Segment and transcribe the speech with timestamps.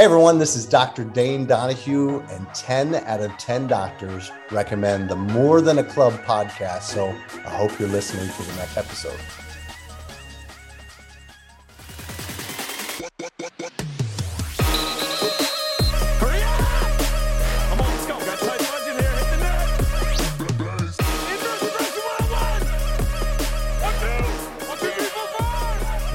[0.00, 1.04] Hey everyone, this is Dr.
[1.04, 6.84] Dane Donahue, and 10 out of 10 doctors recommend the More Than a Club podcast.
[6.84, 7.08] So
[7.44, 9.20] I hope you're listening to the next episode.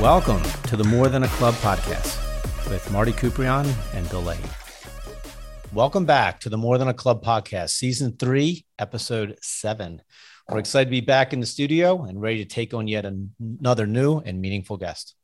[0.02, 2.25] Welcome to the More Than a Club podcast
[2.70, 4.44] with Marty Kuprian and Bill Leahy.
[5.74, 10.02] Welcome back to the More Than a Club podcast, season three, episode seven.
[10.50, 13.86] We're excited to be back in the studio and ready to take on yet another
[13.88, 15.16] new and meaningful guest.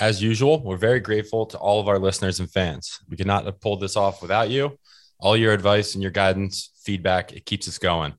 [0.00, 2.98] As usual, we're very grateful to all of our listeners and fans.
[3.08, 4.78] We could not have pulled this off without you.
[5.20, 8.14] All your advice and your guidance, feedback, it keeps us going.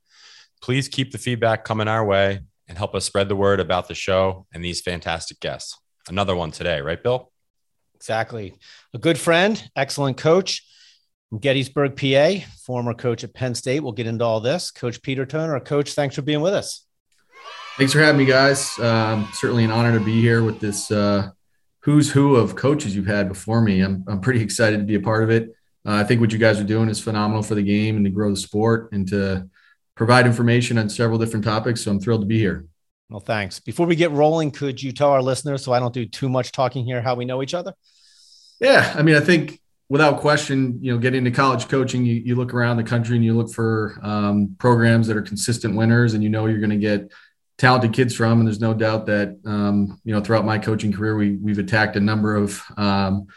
[0.61, 3.95] Please keep the feedback coming our way and help us spread the word about the
[3.95, 5.77] show and these fantastic guests.
[6.09, 7.31] Another one today, right, Bill?
[7.99, 8.53] Exactly.
[8.93, 10.65] A good friend, excellent coach
[11.29, 13.81] from Gettysburg, PA, former coach at Penn State.
[13.81, 14.71] We'll get into all this.
[14.71, 16.85] Coach Peter Toner, coach, thanks for being with us.
[17.77, 18.77] Thanks for having me, guys.
[18.79, 21.29] Um, certainly an honor to be here with this uh,
[21.81, 23.81] who's who of coaches you've had before me.
[23.81, 25.49] I'm, I'm pretty excited to be a part of it.
[25.85, 28.11] Uh, I think what you guys are doing is phenomenal for the game and to
[28.11, 29.49] grow the sport and to
[29.95, 31.81] provide information on several different topics.
[31.81, 32.65] So I'm thrilled to be here.
[33.09, 33.59] Well, thanks.
[33.59, 36.51] Before we get rolling, could you tell our listeners, so I don't do too much
[36.51, 37.73] talking here, how we know each other?
[38.59, 42.35] Yeah, I mean, I think without question, you know, getting into college coaching, you, you
[42.35, 46.23] look around the country and you look for um, programs that are consistent winners, and
[46.23, 47.11] you know you're going to get
[47.57, 48.39] talented kids from.
[48.39, 51.95] And there's no doubt that um, you know throughout my coaching career, we we've attacked
[51.95, 53.27] a number of um,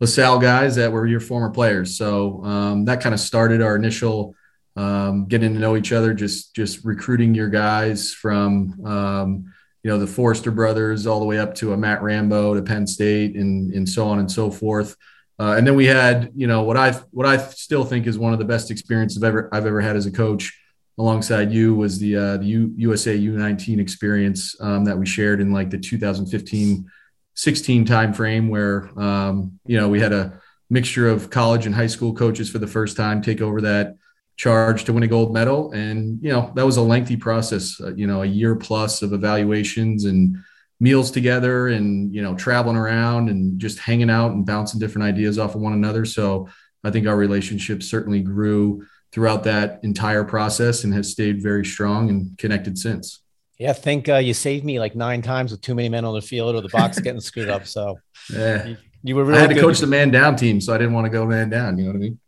[0.00, 1.96] LaSalle guys that were your former players.
[1.96, 4.34] So um, that kind of started our initial
[4.76, 9.98] um, getting to know each other, just just recruiting your guys from um, you know
[9.98, 13.72] the Forrester brothers all the way up to a Matt Rambo to Penn State and
[13.72, 14.96] and so on and so forth.
[15.40, 18.32] Uh, and then we had you know what I what I still think is one
[18.32, 20.58] of the best experiences I've ever I've ever had as a coach
[20.98, 25.52] alongside you was the uh, the U, USA U19 experience um, that we shared in
[25.52, 26.90] like the 2015
[27.34, 32.12] 16 timeframe where um, you know we had a mixture of college and high school
[32.12, 33.94] coaches for the first time take over that
[34.38, 35.72] charge to win a gold medal.
[35.72, 39.12] And, you know, that was a lengthy process, uh, you know, a year plus of
[39.12, 40.38] evaluations and
[40.80, 45.38] meals together and, you know, traveling around and just hanging out and bouncing different ideas
[45.38, 46.04] off of one another.
[46.04, 46.48] So
[46.84, 52.08] I think our relationship certainly grew throughout that entire process and has stayed very strong
[52.08, 53.20] and connected since.
[53.58, 56.14] Yeah, I think uh, you saved me like nine times with too many men on
[56.14, 57.66] the field or the box getting screwed up.
[57.66, 57.98] So
[58.32, 60.78] yeah, you, you were really I had to coach the man down team, so I
[60.78, 61.76] didn't want to go man down.
[61.76, 62.20] You know what I mean?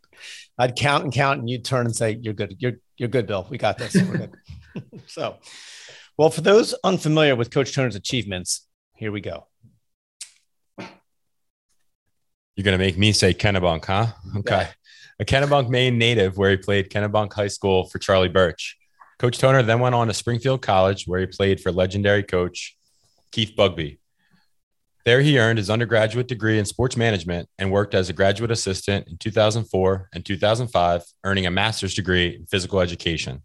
[0.61, 2.55] I'd count and count, and you'd turn and say, "You're good.
[2.59, 3.47] You're you're good, Bill.
[3.49, 3.95] We got this.
[3.95, 4.35] We're good."
[5.07, 5.37] so,
[6.17, 9.47] well, for those unfamiliar with Coach Toner's achievements, here we go.
[10.77, 14.07] You're gonna make me say Kennebunk, huh?
[14.37, 14.67] Okay.
[14.67, 14.71] Yeah.
[15.19, 18.77] A Kennebunk, Maine native, where he played Kennebunk High School for Charlie Birch.
[19.17, 22.77] Coach Toner then went on to Springfield College, where he played for legendary coach
[23.31, 23.97] Keith Bugbee.
[25.03, 29.07] There, he earned his undergraduate degree in sports management and worked as a graduate assistant
[29.07, 33.41] in 2004 and 2005, earning a master's degree in physical education.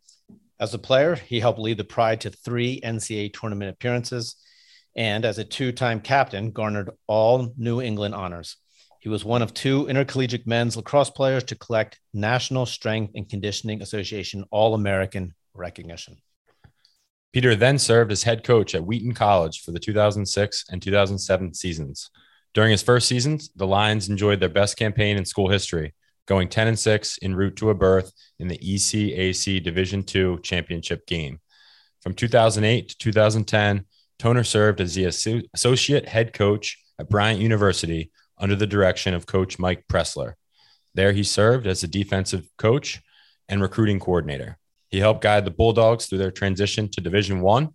[0.61, 4.37] As a player, he helped lead the Pride to three NCAA tournament appearances,
[4.97, 8.57] and as a two time captain, garnered all New England honors.
[9.01, 13.81] He was one of two intercollegiate men's lacrosse players to collect National Strength and Conditioning
[13.81, 16.19] Association All American recognition.
[17.33, 22.11] Peter then served as head coach at Wheaton College for the 2006 and 2007 seasons.
[22.55, 25.95] During his first seasons, the Lions enjoyed their best campaign in school history,
[26.27, 31.07] going 10 and 6 en route to a berth in the ECAC Division II championship
[31.07, 31.41] game.
[32.01, 33.85] From 2008 to 2010,
[34.19, 35.05] Toner served as the
[35.55, 40.35] associate head coach at Bryant University under the direction of coach Mike Pressler.
[40.95, 43.03] There he served as a defensive coach
[43.49, 44.59] and recruiting coordinator.
[44.97, 47.75] He helped guide the Bulldogs through their transition to Division One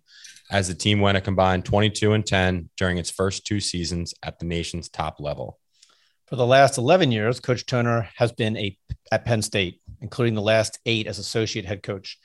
[0.50, 4.40] as the team went a combined 22 and 10 during its first two seasons at
[4.40, 5.60] the nation's top level.
[6.26, 8.76] For the last 11 years, Coach Toner has been a,
[9.12, 12.18] at Penn State, including the last eight as associate head coach.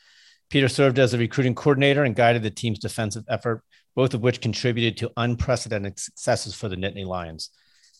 [0.49, 3.61] Peter served as a recruiting coordinator and guided the team's defensive effort,
[3.95, 7.51] both of which contributed to unprecedented successes for the Nittany Lions.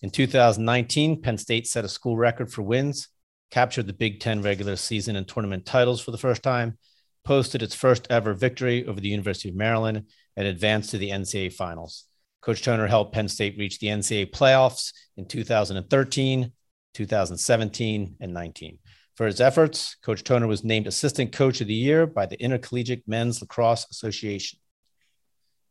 [0.01, 3.07] In 2019, Penn State set a school record for wins,
[3.51, 6.77] captured the Big Ten regular season and tournament titles for the first time,
[7.23, 10.05] posted its first ever victory over the University of Maryland,
[10.35, 12.05] and advanced to the NCAA finals.
[12.41, 16.51] Coach Toner helped Penn State reach the NCAA playoffs in 2013,
[16.93, 18.79] 2017, and 19.
[19.15, 23.03] For his efforts, Coach Toner was named Assistant Coach of the Year by the Intercollegiate
[23.07, 24.59] Men's Lacrosse Association.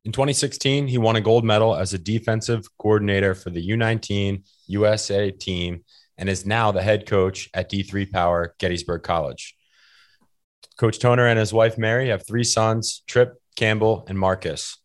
[0.05, 5.31] In 2016, he won a gold medal as a defensive coordinator for the U19 USA
[5.31, 5.84] team
[6.18, 9.56] and is now the head coach at D3 Power Gettysburg College.
[10.78, 14.78] Coach Toner and his wife Mary have three sons Trip, Campbell, and Marcus.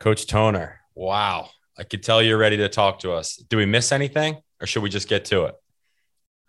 [0.00, 1.50] Coach Toner, wow.
[1.78, 3.36] I could tell you're ready to talk to us.
[3.36, 5.54] Do we miss anything or should we just get to it?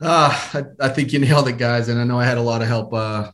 [0.01, 1.89] Uh, I, I think you nailed it, guys.
[1.89, 3.31] And I know I had a lot of help uh,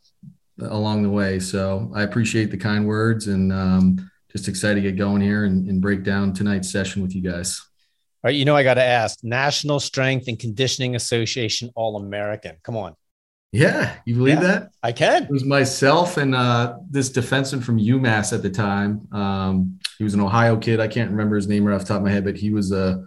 [0.59, 1.39] along the way.
[1.39, 5.67] So I appreciate the kind words and um, just excited to get going here and,
[5.69, 7.61] and break down tonight's session with you guys.
[8.23, 9.21] All right, you know I got to ask.
[9.21, 12.55] National Strength and Conditioning Association All American.
[12.63, 12.95] Come on.
[13.51, 14.71] Yeah, you believe yeah, that?
[14.81, 15.23] I can.
[15.23, 19.09] It was myself and uh, this defenseman from UMass at the time.
[19.11, 20.79] Um, he was an Ohio kid.
[20.79, 22.71] I can't remember his name right off the top of my head, but he was
[22.71, 23.05] a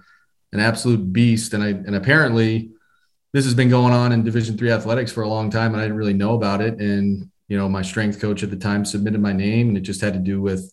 [0.52, 1.54] an absolute beast.
[1.54, 2.72] And I and apparently
[3.32, 5.84] this has been going on in Division three athletics for a long time, and I
[5.84, 6.78] didn't really know about it.
[6.78, 10.02] And you know, my strength coach at the time submitted my name, and it just
[10.02, 10.70] had to do with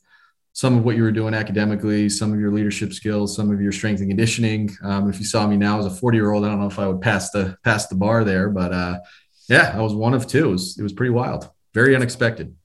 [0.54, 3.72] some of what you were doing academically, some of your leadership skills, some of your
[3.72, 4.70] strength and conditioning.
[4.84, 6.78] Um, if you saw me now as a 40 year old, I don't know if
[6.78, 9.00] I would pass the pass the bar there, but uh,
[9.50, 10.50] yeah, I was one of two.
[10.50, 12.56] It was, it was pretty wild, very unexpected.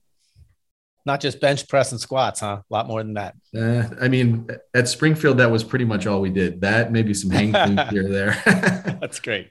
[1.05, 2.61] Not just bench press and squats, huh?
[2.69, 3.35] A lot more than that.
[3.55, 6.61] Uh, I mean, at Springfield, that was pretty much all we did.
[6.61, 7.53] That maybe some hang
[7.89, 8.39] here there.
[9.01, 9.49] That's great.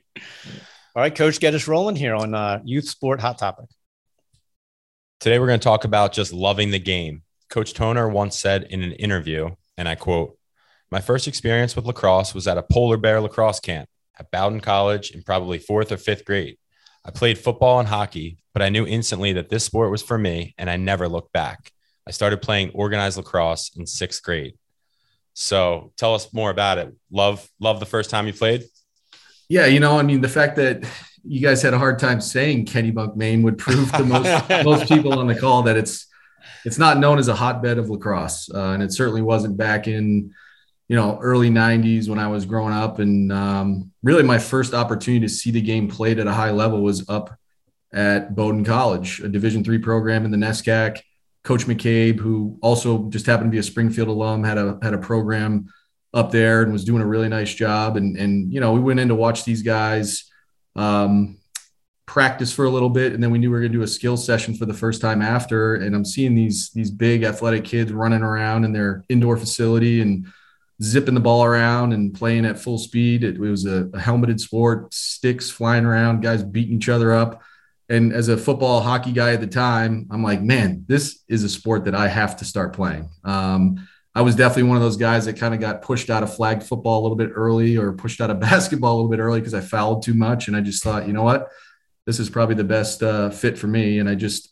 [0.94, 3.66] All right, coach, get us rolling here on uh, youth sport hot topic.
[5.18, 8.82] Today, we're going to talk about just loving the game Coach Toner once said in
[8.82, 10.36] an interview, and I quote,
[10.90, 15.10] My first experience with lacrosse was at a polar bear lacrosse camp at Bowdoin College
[15.10, 16.58] in probably fourth or fifth grade.
[17.04, 20.54] I played football and hockey, but I knew instantly that this sport was for me,
[20.58, 21.72] and I never looked back.
[22.06, 24.54] I started playing organized lacrosse in sixth grade.
[25.32, 26.94] So tell us more about it.
[27.10, 28.64] Love, love the first time you played.
[29.48, 30.84] Yeah, you know, I mean, the fact that
[31.24, 35.18] you guys had a hard time saying Kennebunk, Maine would prove to most most people
[35.18, 36.07] on the call that it's
[36.64, 40.32] it's not known as a hotbed of lacrosse, uh, and it certainly wasn't back in
[40.88, 42.98] you know early 90s when i was growing up.
[42.98, 46.82] And um, really my first opportunity to see the game played at a high level
[46.82, 47.36] was up
[47.92, 51.00] at bowdoin college a division three program in the nescac
[51.42, 54.98] coach mccabe who also just happened to be a springfield alum had a had a
[54.98, 55.66] program
[56.14, 57.96] up there and was doing a really nice job.
[57.96, 60.30] And and you know we went in to watch these guys
[60.76, 61.37] um,
[62.08, 63.86] practice for a little bit and then we knew we were going to do a
[63.86, 67.92] skill session for the first time after and i'm seeing these these big athletic kids
[67.92, 70.26] running around in their indoor facility and
[70.82, 74.40] zipping the ball around and playing at full speed it, it was a, a, helmeted
[74.40, 77.42] sport sticks flying around guys beating each other up
[77.90, 81.48] and as a football hockey guy at the time i'm like man this is a
[81.48, 85.26] sport that i have to start playing um, I was definitely one of those guys
[85.26, 88.20] that kind of got pushed out of flag football a little bit early or pushed
[88.20, 90.48] out of basketball a little bit early because I fouled too much.
[90.48, 91.48] And I just thought, you know what?
[92.08, 93.98] This is probably the best uh, fit for me.
[93.98, 94.50] And I just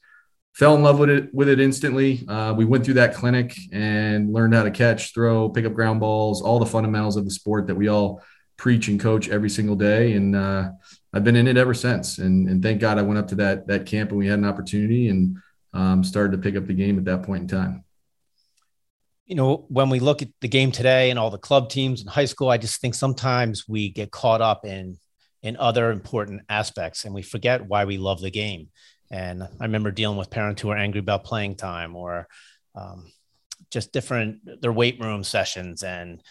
[0.53, 2.23] fell in love with it with it instantly.
[2.29, 5.99] Uh, we went through that clinic and learned how to catch, throw, pick up ground
[5.99, 8.23] balls, all the fundamentals of the sport that we all
[8.59, 10.13] preach and coach every single day.
[10.13, 10.69] And uh,
[11.15, 12.19] I've been in it ever since.
[12.19, 14.45] And, and thank God I went up to that that camp and we had an
[14.45, 15.39] opportunity and
[15.73, 17.85] um, started to pick up the game at that point in time.
[19.25, 22.07] You know, when we look at the game today and all the club teams in
[22.07, 24.99] high school, I just think sometimes we get caught up in
[25.43, 28.69] in other important aspects and we forget why we love the game.
[29.11, 32.27] And i remember dealing with parents who are angry about playing time or
[32.75, 33.11] um,
[33.71, 36.23] just different their weight room sessions and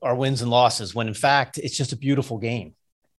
[0.00, 2.74] our wins and losses when in fact it's just a beautiful game.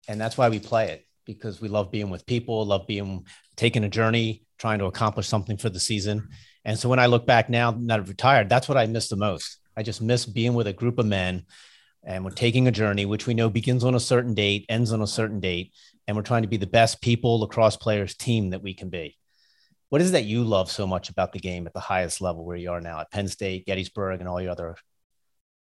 [0.08, 3.26] And that's why we play it because we love being with people love being
[3.56, 6.28] taking a journey trying to accomplish something for the season.
[6.64, 9.16] And so when i look back now that i've retired that's what i miss the
[9.16, 9.58] most.
[9.76, 11.46] I just miss being with a group of men
[12.04, 15.02] and we're taking a journey which we know begins on a certain date ends on
[15.02, 15.72] a certain date
[16.06, 19.16] and we're trying to be the best people lacrosse players team that we can be.
[19.88, 22.44] What is it that you love so much about the game at the highest level
[22.44, 24.76] where you are now at penn state gettysburg and all your other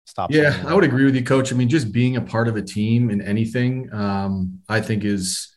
[0.06, 1.52] stops yeah i would agree with you coach.
[1.52, 5.56] I mean just being a part of a team in anything um, i think is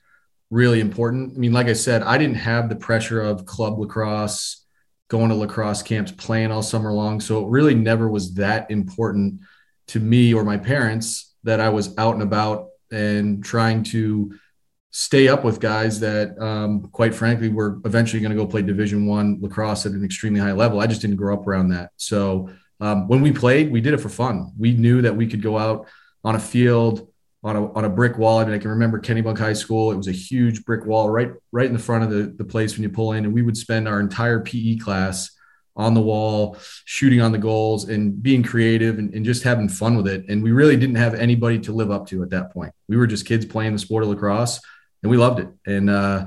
[0.51, 1.33] really important.
[1.35, 4.65] I mean like i said i didn't have the pressure of club lacrosse
[5.09, 9.41] going to lacrosse camps playing all summer long so it really never was that important
[9.93, 14.35] to me or my parents that I was out and about and trying to
[14.91, 19.07] stay up with guys that, um, quite frankly, were eventually going to go play Division
[19.07, 20.81] One lacrosse at an extremely high level.
[20.81, 21.91] I just didn't grow up around that.
[21.97, 22.49] So
[22.81, 24.53] um, when we played, we did it for fun.
[24.59, 25.89] We knew that we could go out
[26.25, 27.09] on a field
[27.45, 28.39] on a, on a brick wall.
[28.39, 29.93] I mean, I can remember Kennebunk High School.
[29.93, 32.75] It was a huge brick wall right right in the front of the, the place
[32.75, 35.31] when you pull in, and we would spend our entire PE class
[35.75, 39.97] on the wall, shooting on the goals and being creative and, and, just having fun
[39.97, 40.25] with it.
[40.29, 42.75] And we really didn't have anybody to live up to at that point.
[42.89, 44.61] We were just kids playing the sport of lacrosse
[45.03, 45.49] and we loved it.
[45.67, 46.27] And, uh,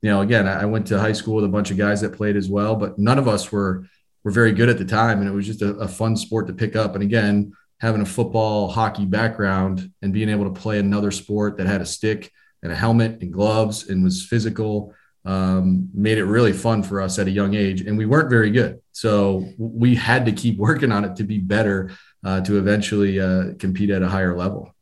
[0.00, 2.36] you know, again, I went to high school with a bunch of guys that played
[2.36, 3.86] as well, but none of us were,
[4.24, 5.20] were very good at the time.
[5.20, 6.94] And it was just a, a fun sport to pick up.
[6.94, 11.66] And again, having a football, hockey background and being able to play another sport that
[11.66, 14.94] had a stick and a helmet and gloves and was physical
[15.26, 17.82] um, made it really fun for us at a young age.
[17.82, 18.80] And we weren't very good.
[18.96, 21.90] So we had to keep working on it to be better
[22.24, 24.74] uh, to eventually uh, compete at a higher level.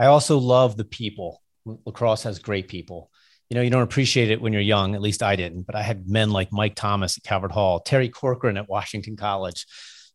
[0.00, 1.40] I also love the people.
[1.64, 3.08] Lacrosse has great people.
[3.48, 4.96] You know, you don't appreciate it when you're young.
[4.96, 5.62] At least I didn't.
[5.62, 9.64] But I had men like Mike Thomas at Calvert Hall, Terry Corcoran at Washington College,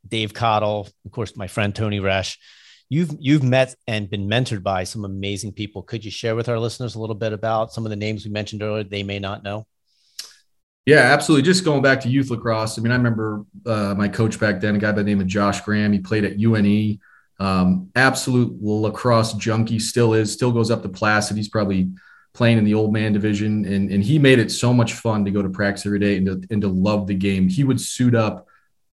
[0.05, 2.35] Dave Cottle, of course, my friend Tony Resch.
[2.89, 5.83] You've you've met and been mentored by some amazing people.
[5.83, 8.31] Could you share with our listeners a little bit about some of the names we
[8.31, 9.67] mentioned earlier they may not know?
[10.87, 11.43] Yeah, absolutely.
[11.43, 12.79] Just going back to youth lacrosse.
[12.79, 15.27] I mean, I remember uh, my coach back then, a guy by the name of
[15.27, 15.91] Josh Graham.
[15.91, 16.99] He played at UNE.
[17.41, 21.35] Um, absolute lacrosse junkie, still is, still goes up to Placid.
[21.35, 21.91] He's probably
[22.33, 23.65] playing in the old man division.
[23.65, 26.25] And, and he made it so much fun to go to practice every day and
[26.25, 27.49] to, and to love the game.
[27.49, 28.47] He would suit up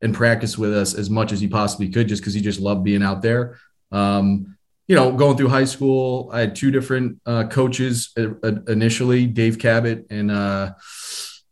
[0.00, 2.84] and practice with us as much as he possibly could just because he just loved
[2.84, 3.58] being out there.
[3.90, 4.56] Um,
[4.86, 9.58] you know, going through high school, I had two different uh, coaches uh, initially, Dave
[9.58, 10.74] Cabot and uh,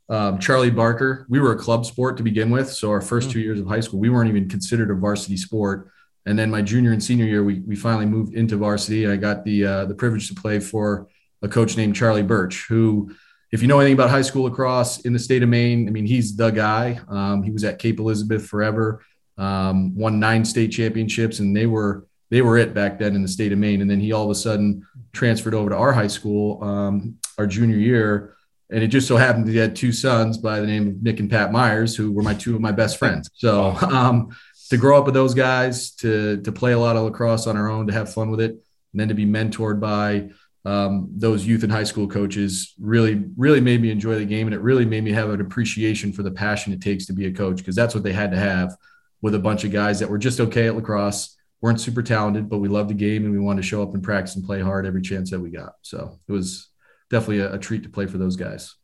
[0.09, 1.27] um, Charlie Barker.
[1.29, 2.71] We were a club sport to begin with.
[2.71, 3.31] So our 1st mm-hmm.
[3.31, 5.91] two years of high school, we weren't even considered a varsity sport.
[6.27, 9.07] And then my junior and senior year, we, we finally moved into varsity.
[9.07, 11.09] I got the uh, the privilege to play for
[11.43, 13.15] a coach named Charlie Birch, who,
[13.53, 16.05] if you know anything about high school lacrosse in the state of Maine, I mean,
[16.05, 17.01] he's the guy.
[17.09, 19.03] Um, he was at Cape Elizabeth forever,
[19.39, 23.29] um, won nine state championships, and they were they were it back then in the
[23.29, 23.81] state of Maine.
[23.81, 27.47] And then he all of a sudden transferred over to our high school um, our
[27.47, 28.35] junior year.
[28.71, 31.21] And it just so happened that he had two sons by the name of Nick
[31.21, 33.31] and Pat Myers, who were my two of my best friends.
[33.35, 34.37] So um,
[34.71, 37.71] to grow up with those guys, to to play a lot of lacrosse on our
[37.71, 40.29] own, to have fun with it, and then to be mentored by
[40.65, 44.55] um, those youth and high school coaches really really made me enjoy the game, and
[44.55, 47.33] it really made me have an appreciation for the passion it takes to be a
[47.33, 48.77] coach because that's what they had to have
[49.23, 52.59] with a bunch of guys that were just okay at lacrosse weren't super talented, but
[52.59, 54.87] we loved the game and we wanted to show up and practice and play hard
[54.87, 55.73] every chance that we got.
[55.83, 56.69] So it was
[57.11, 58.75] definitely a, a treat to play for those guys.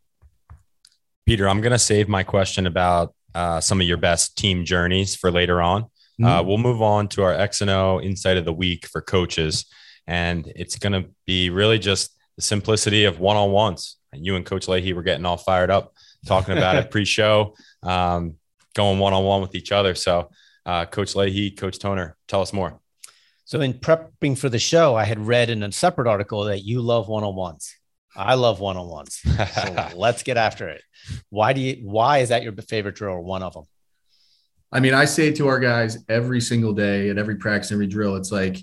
[1.26, 5.16] Peter, I'm going to save my question about uh, some of your best team journeys
[5.16, 5.84] for later on.
[5.84, 6.24] Mm-hmm.
[6.26, 9.66] Uh, we'll move on to our X and O insight of the week for coaches,
[10.06, 13.96] and it's going to be really just the simplicity of one on ones.
[14.12, 15.92] You and Coach Leahy were getting all fired up
[16.26, 18.36] talking about it pre-show, um,
[18.74, 19.94] going one on one with each other.
[19.94, 20.30] So
[20.66, 22.80] uh, Coach Leahy, Coach Toner, tell us more.
[23.46, 26.80] So, in prepping for the show, I had read in a separate article that you
[26.80, 27.74] love one on ones.
[28.16, 29.20] I love one on ones.
[29.24, 30.82] So let's get after it.
[31.30, 31.80] Why do you?
[31.82, 33.64] Why is that your favorite drill or one of them?
[34.72, 38.16] I mean, I say to our guys every single day at every practice, every drill,
[38.16, 38.58] it's like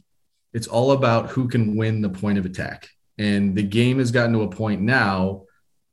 [0.54, 2.90] it's all about who can win the point of attack.
[3.18, 5.44] And the game has gotten to a point now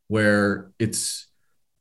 [0.09, 1.27] where it's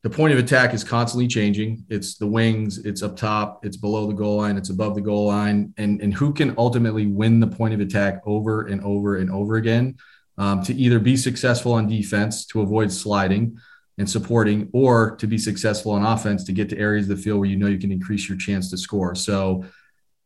[0.03, 1.83] the point of attack is constantly changing.
[1.89, 5.27] It's the wings, it's up top, it's below the goal line, it's above the goal
[5.27, 9.31] line, and and who can ultimately win the point of attack over and over and
[9.31, 9.97] over again
[10.37, 13.57] um, to either be successful on defense to avoid sliding
[13.97, 17.39] and supporting, or to be successful on offense to get to areas of the field
[17.39, 19.15] where you know you can increase your chance to score.
[19.15, 19.65] So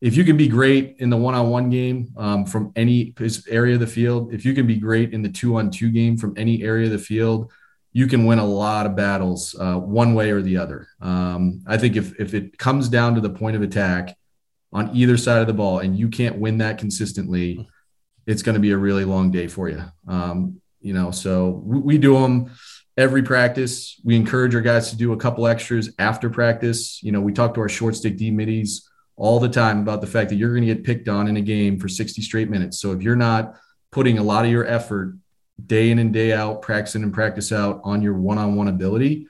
[0.02, 3.14] if you can be great in the one-on-one game um, from any
[3.48, 6.64] area of the field, if you can be great in the two-on-two game from any
[6.64, 7.52] area of the field
[7.94, 10.88] you can win a lot of battles uh, one way or the other.
[11.02, 14.18] Um, I think if if it comes down to the point of attack
[14.72, 17.68] on either side of the ball and you can't win that consistently,
[18.26, 19.84] it's going to be a really long day for you.
[20.08, 22.52] Um, you know, so we, we, do them
[22.98, 24.00] every practice.
[24.04, 27.02] We encourage our guys to do a couple extras after practice.
[27.04, 30.08] You know, we talk to our short stick D middies all the time about the
[30.08, 32.80] fact that you're going to get picked on in a game for 60 straight minutes.
[32.80, 33.56] So if you're not
[33.92, 35.18] putting a lot of your effort
[35.64, 39.28] day in and day out, practicing and practice out on your one-on-one ability,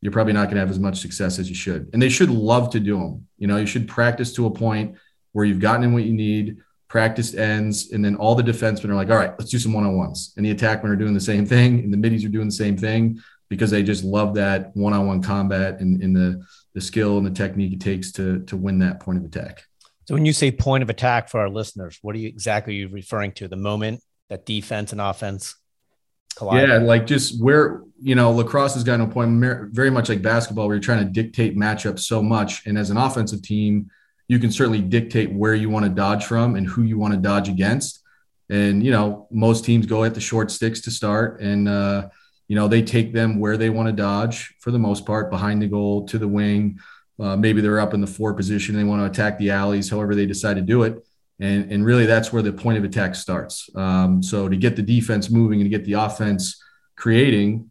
[0.00, 1.90] you're probably not going to have as much success as you should.
[1.92, 3.26] And they should love to do them.
[3.38, 4.96] You know, you should practice to a point
[5.32, 6.58] where you've gotten in what you need,
[6.94, 10.32] practice ends, and then all the defensemen are like, all right, let's do some one-on-ones.
[10.36, 12.76] And the attackmen are doing the same thing, and the middies are doing the same
[12.76, 17.32] thing because they just love that one-on-one combat and, and the the skill and the
[17.32, 19.64] technique it takes to to win that point of attack.
[20.06, 22.78] So when you say point of attack for our listeners, what are you exactly are
[22.78, 23.48] you referring to?
[23.48, 25.56] The moment that defense and offense
[26.36, 26.68] collide.
[26.68, 29.32] Yeah, like just where you know lacrosse has gotten a point
[29.74, 32.98] very much like basketball, where you're trying to dictate matchups so much, and as an
[32.98, 33.90] offensive team,
[34.28, 37.20] you can certainly dictate where you want to dodge from and who you want to
[37.20, 38.00] dodge against.
[38.50, 42.08] And you know, most teams go at the short sticks to start, and uh,
[42.48, 45.62] you know they take them where they want to dodge for the most part, behind
[45.62, 46.78] the goal, to the wing.
[47.18, 50.14] Uh, maybe they're up in the four position, they want to attack the alleys, however
[50.14, 51.04] they decide to do it
[51.40, 53.68] and, and really, that's where the point of attack starts.
[53.74, 56.62] Um, so to get the defense moving and to get the offense
[56.96, 57.70] creating,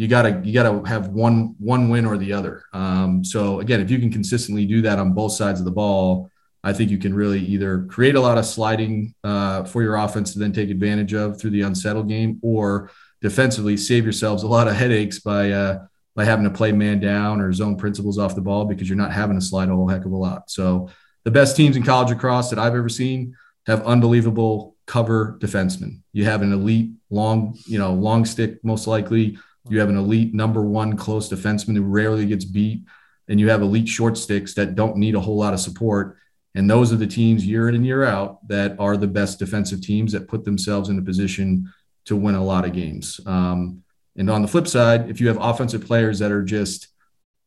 [0.00, 2.64] you gotta you gotta have one one win or the other.
[2.72, 6.30] Um, so again, if you can consistently do that on both sides of the ball,
[6.64, 10.32] I think you can really either create a lot of sliding uh, for your offense
[10.32, 12.90] to then take advantage of through the unsettled game, or
[13.20, 15.84] defensively save yourselves a lot of headaches by uh,
[16.16, 19.12] by having to play man down or zone principles off the ball because you're not
[19.12, 20.50] having to slide a whole heck of a lot.
[20.50, 20.88] So
[21.24, 26.00] the best teams in college lacrosse that I've ever seen have unbelievable cover defensemen.
[26.14, 29.36] You have an elite long, you know, long stick most likely.
[29.68, 32.84] You have an elite number one close defenseman who rarely gets beat,
[33.28, 36.16] and you have elite short sticks that don't need a whole lot of support.
[36.54, 39.82] And those are the teams year in and year out that are the best defensive
[39.82, 41.72] teams that put themselves in a position
[42.06, 43.20] to win a lot of games.
[43.26, 43.82] Um,
[44.16, 46.88] and on the flip side, if you have offensive players that are just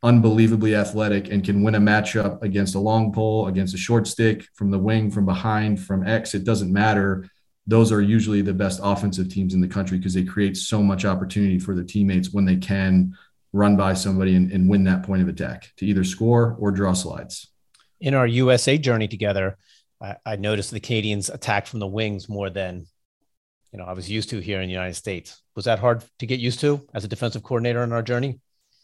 [0.04, 4.46] unbelievably athletic and can win a matchup against a long pole, against a short stick,
[4.54, 7.30] from the wing, from behind, from X, it doesn't matter.
[7.66, 11.06] Those are usually the best offensive teams in the country because they create so much
[11.06, 13.16] opportunity for their teammates when they can
[13.54, 16.94] run by somebody and, and win that point of attack to either score or draw
[16.94, 17.54] slides
[18.04, 19.58] in our USA journey together,
[20.02, 22.86] I, I noticed the Canadians attack from the wings more than
[23.72, 25.42] you know I was used to here in the United States.
[25.56, 28.40] Was that hard to get used to as a defensive coordinator in our journey?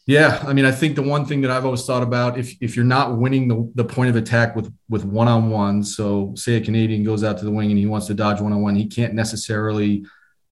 [0.09, 2.75] Yeah, I mean, I think the one thing that I've always thought about if if
[2.75, 6.55] you're not winning the, the point of attack with with one on one, so say
[6.55, 8.73] a Canadian goes out to the wing and he wants to dodge one on one,
[8.75, 10.03] he can't necessarily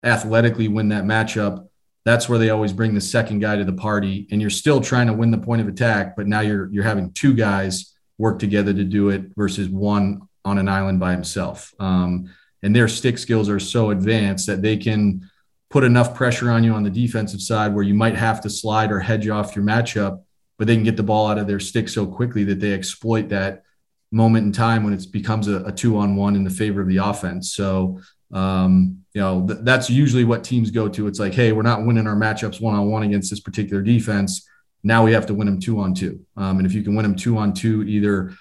[0.05, 1.67] athletically win that matchup.
[2.05, 5.07] That's where they always bring the second guy to the party, and you're still trying
[5.07, 8.73] to win the point of attack, but now you're you're having two guys work together
[8.73, 11.73] to do it versus one on an island by himself.
[11.77, 15.29] Um, and their stick skills are so advanced that they can
[15.71, 18.91] put enough pressure on you on the defensive side where you might have to slide
[18.91, 20.21] or hedge off your matchup,
[20.59, 23.29] but they can get the ball out of their stick so quickly that they exploit
[23.29, 23.63] that
[24.11, 26.89] moment in time when it becomes a, a two on one in the favor of
[26.89, 27.53] the offense.
[27.53, 28.01] So,
[28.33, 31.07] um, you know, th- that's usually what teams go to.
[31.07, 34.45] It's like, hey, we're not winning our matchups one on one against this particular defense.
[34.83, 36.25] Now we have to win them two on two.
[36.35, 38.33] Um, and if you can win them two on two, either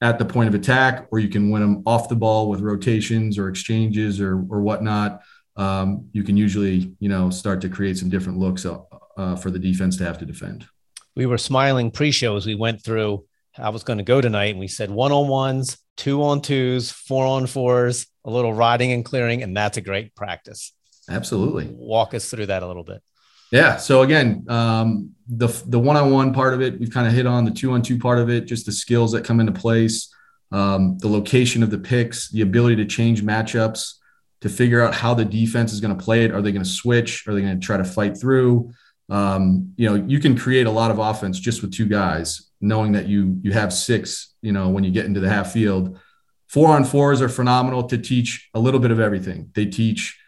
[0.00, 3.38] at the point of attack or you can win them off the ball with rotations
[3.38, 5.20] or exchanges or, or whatnot,
[5.60, 8.78] um, you can usually, you know, start to create some different looks uh,
[9.16, 10.66] uh, for the defense to have to defend.
[11.14, 13.24] We were smiling pre-show as we went through
[13.58, 16.90] I was going to go tonight, and we said one on ones, two on twos,
[16.90, 20.72] four on fours, a little riding and clearing, and that's a great practice.
[21.08, 21.68] Absolutely.
[21.70, 23.02] Walk us through that a little bit.
[23.50, 23.76] Yeah.
[23.76, 27.26] So again, um, the the one on one part of it, we've kind of hit
[27.26, 30.14] on the two on two part of it, just the skills that come into place,
[30.52, 33.94] um, the location of the picks, the ability to change matchups,
[34.40, 36.32] to figure out how the defense is going to play it.
[36.32, 37.26] Are they going to switch?
[37.26, 38.72] Are they going to try to fight through?
[39.08, 42.92] Um, you know, you can create a lot of offense just with two guys, knowing
[42.92, 44.34] that you you have six.
[44.40, 45.98] You know, when you get into the half field,
[46.48, 49.50] four on fours are phenomenal to teach a little bit of everything.
[49.54, 50.18] They teach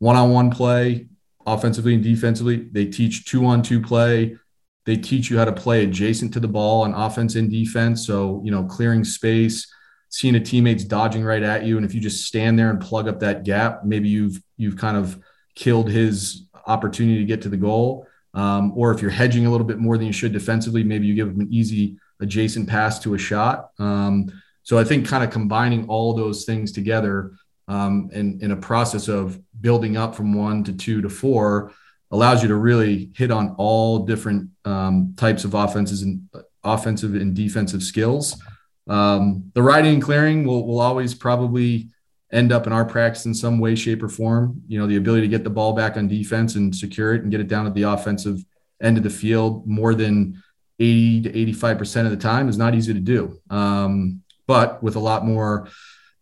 [0.00, 1.06] one on one play,
[1.46, 2.56] offensively and defensively.
[2.56, 4.36] They teach two on two play.
[4.84, 8.04] They teach you how to play adjacent to the ball on offense and defense.
[8.04, 9.72] So, you know, clearing space,
[10.12, 11.78] seeing a teammate's dodging right at you.
[11.78, 14.96] And if you just stand there and plug up that gap, maybe you've you've kind
[14.96, 15.18] of
[15.54, 18.06] killed his opportunity to get to the goal.
[18.34, 21.14] Um, or if you're hedging a little bit more than you should defensively, maybe you
[21.14, 23.70] give him an easy adjacent pass to a shot.
[23.78, 24.30] Um,
[24.62, 27.32] so I think kind of combining all those things together
[27.68, 31.72] um, in, in a process of building up from one to two to four
[32.10, 36.28] allows you to really hit on all different um, types of offenses and
[36.62, 38.40] offensive and defensive skills.
[38.88, 41.88] Um, the riding and clearing will, will always probably
[42.32, 44.62] end up in our practice in some way, shape, or form.
[44.66, 47.30] You know, the ability to get the ball back on defense and secure it and
[47.30, 48.44] get it down at the offensive
[48.82, 50.42] end of the field more than
[50.78, 53.38] 80 to 85% of the time is not easy to do.
[53.50, 55.68] Um, but with a lot more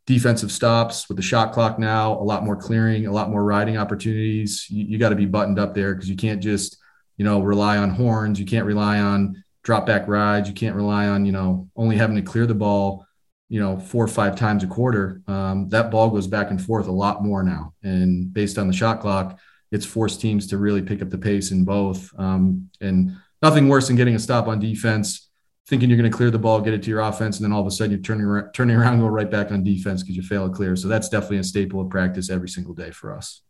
[0.07, 3.79] defensive stops with the shot clock now, a lot more clearing, a lot more riding
[3.79, 4.66] opportunities.
[4.68, 6.77] You, you got to be buttoned up there because you can't just,
[7.16, 8.38] you know, rely on horns.
[8.38, 10.49] You can't rely on drop back rides.
[10.49, 13.07] You can't rely on, you know, only having to clear the ball,
[13.49, 15.23] you know, four or five times a quarter.
[15.27, 17.75] Um, that ball goes back and forth a lot more now.
[17.83, 19.38] And based on the shot clock,
[19.73, 22.11] it's forced teams to really pick up the pace in both.
[22.18, 25.31] Um, and nothing worse than getting a stop on defense
[25.70, 27.61] thinking you're going to clear the ball, get it to your offense, and then all
[27.61, 30.23] of a sudden you're turning around, turning around go right back on defense because you
[30.23, 30.75] fail to clear.
[30.75, 33.42] So that's definitely a staple of practice every single day for us.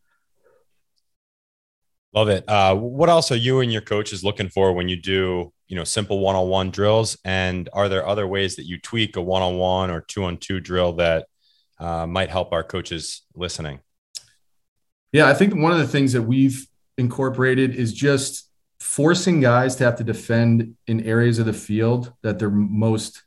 [2.12, 2.44] Love it.
[2.48, 5.84] Uh, what else are you and your coaches looking for when you do, you know,
[5.84, 7.16] simple one-on-one drills?
[7.24, 11.26] And are there other ways that you tweak a one-on-one or two-on-two drill that
[11.78, 13.78] uh, might help our coaches listening?
[15.12, 16.66] Yeah, I think one of the things that we've
[16.98, 22.38] incorporated is just forcing guys to have to defend in areas of the field that
[22.38, 23.22] they're most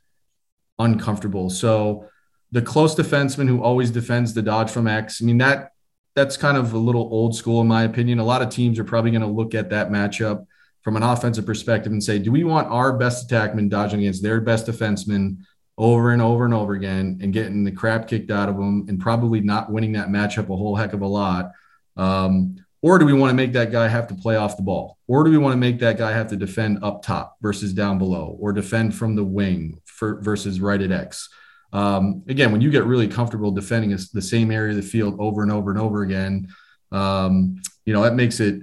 [0.78, 1.48] uncomfortable.
[1.48, 2.08] So
[2.52, 5.70] the close defenseman who always defends the dodge from X, I mean that
[6.14, 8.18] that's kind of a little old school in my opinion.
[8.18, 10.46] A lot of teams are probably going to look at that matchup
[10.82, 14.40] from an offensive perspective and say, do we want our best attackman dodging against their
[14.40, 15.38] best defenseman
[15.76, 19.00] over and over and over again and getting the crap kicked out of them and
[19.00, 21.50] probably not winning that matchup a whole heck of a lot?
[21.96, 24.98] Um, or do we want to make that guy have to play off the ball?
[25.08, 27.98] Or do we want to make that guy have to defend up top versus down
[27.98, 31.30] below or defend from the wing for, versus right at X?
[31.74, 35.42] Um, again, when you get really comfortable defending the same area of the field over
[35.42, 36.48] and over and over again,
[36.92, 38.62] um, you know, that makes it,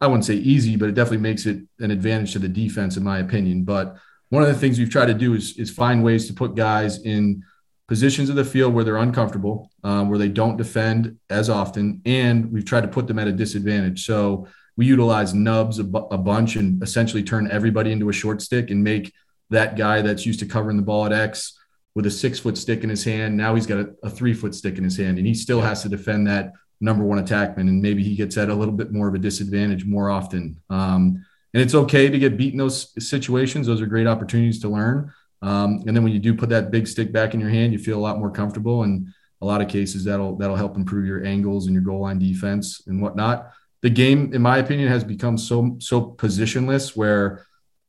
[0.00, 3.02] I wouldn't say easy, but it definitely makes it an advantage to the defense, in
[3.02, 3.64] my opinion.
[3.64, 3.96] But
[4.28, 7.02] one of the things we've tried to do is, is find ways to put guys
[7.02, 7.42] in
[7.88, 12.52] positions of the field where they're uncomfortable, um, where they don't defend as often, and
[12.52, 14.04] we've tried to put them at a disadvantage.
[14.04, 14.46] So
[14.76, 18.70] we utilize nubs a, bu- a bunch and essentially turn everybody into a short stick
[18.70, 19.14] and make
[19.48, 21.56] that guy that's used to covering the ball at X
[21.96, 23.34] with a six foot stick in his hand.
[23.34, 25.82] Now he's got a, a three foot stick in his hand, and he still has
[25.82, 27.70] to defend that number one attackman.
[27.70, 30.60] And maybe he gets at a little bit more of a disadvantage more often.
[30.68, 33.66] Um, and it's okay to get beat in those situations.
[33.66, 35.10] Those are great opportunities to learn.
[35.40, 37.78] Um, and then when you do put that big stick back in your hand, you
[37.78, 38.82] feel a lot more comfortable.
[38.82, 39.08] And
[39.40, 42.82] a lot of cases that'll that'll help improve your angles and your goal line defense
[42.86, 43.52] and whatnot.
[43.80, 47.45] The game, in my opinion, has become so so positionless where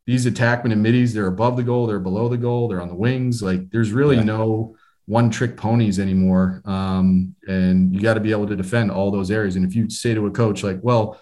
[0.08, 2.96] these attackmen and middies, they're above the goal, they're below the goal, they're on the
[2.96, 3.44] wings.
[3.44, 4.24] Like there's really yeah.
[4.24, 6.62] no one trick ponies anymore.
[6.66, 9.58] Um, and you got to be able to defend all those areas.
[9.58, 11.20] And if you say to a coach, like, well,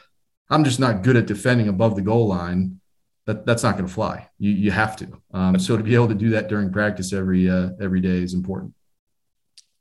[0.51, 2.79] I'm just not good at defending above the goal line,
[3.25, 4.29] that, that's not going to fly.
[4.37, 5.07] You, you have to.
[5.33, 8.35] Um, so to be able to do that during practice every uh, every day is
[8.35, 8.75] important.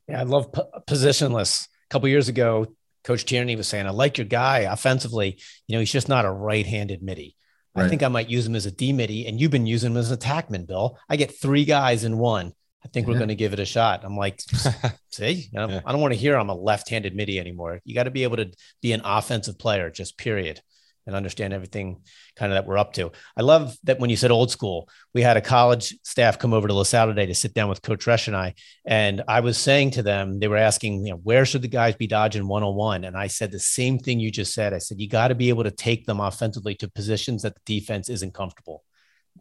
[0.08, 1.66] Yeah, I love p- positionless.
[1.66, 5.38] A couple years ago, Coach Tierney was saying, "I like your guy offensively.
[5.66, 7.36] You know, he's just not a right-handed middie."
[7.74, 7.86] Right.
[7.86, 9.96] I think I might use him as a D middie, and you've been using him
[9.96, 10.98] as an attackman, Bill.
[11.08, 12.52] I get three guys in one.
[12.84, 13.12] I think yeah.
[13.12, 14.04] we're going to give it a shot.
[14.04, 14.40] I'm like,
[15.10, 15.80] see, yeah.
[15.84, 17.80] I don't want to hear I'm a left-handed middie anymore.
[17.84, 20.60] You got to be able to be an offensive player, just period,
[21.06, 22.00] and understand everything
[22.36, 23.12] kind of that we're up to.
[23.36, 26.66] I love that when you said old school, we had a college staff come over
[26.66, 29.92] to LaSalle today to sit down with Coach Resch and I, and I was saying
[29.92, 32.74] to them, they were asking, you know, where should the guys be dodging one on
[32.74, 33.04] one?
[33.04, 34.72] And I said the same thing you just said.
[34.72, 37.80] I said you got to be able to take them offensively to positions that the
[37.80, 38.82] defense isn't comfortable,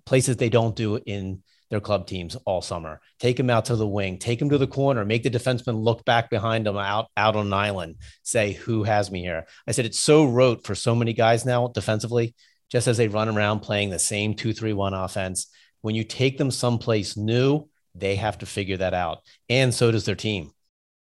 [0.06, 3.02] places they don't do in their club teams all summer.
[3.20, 6.06] Take them out to the wing, take them to the corner, make the defenseman look
[6.06, 9.46] back behind them out, out on an island, say, who has me here?
[9.68, 12.36] I said, it's so rote for so many guys now defensively
[12.70, 15.48] just as they run around playing the same two, three, one offense.
[15.82, 19.20] When you take them someplace new, they have to figure that out.
[19.50, 20.52] And so does their team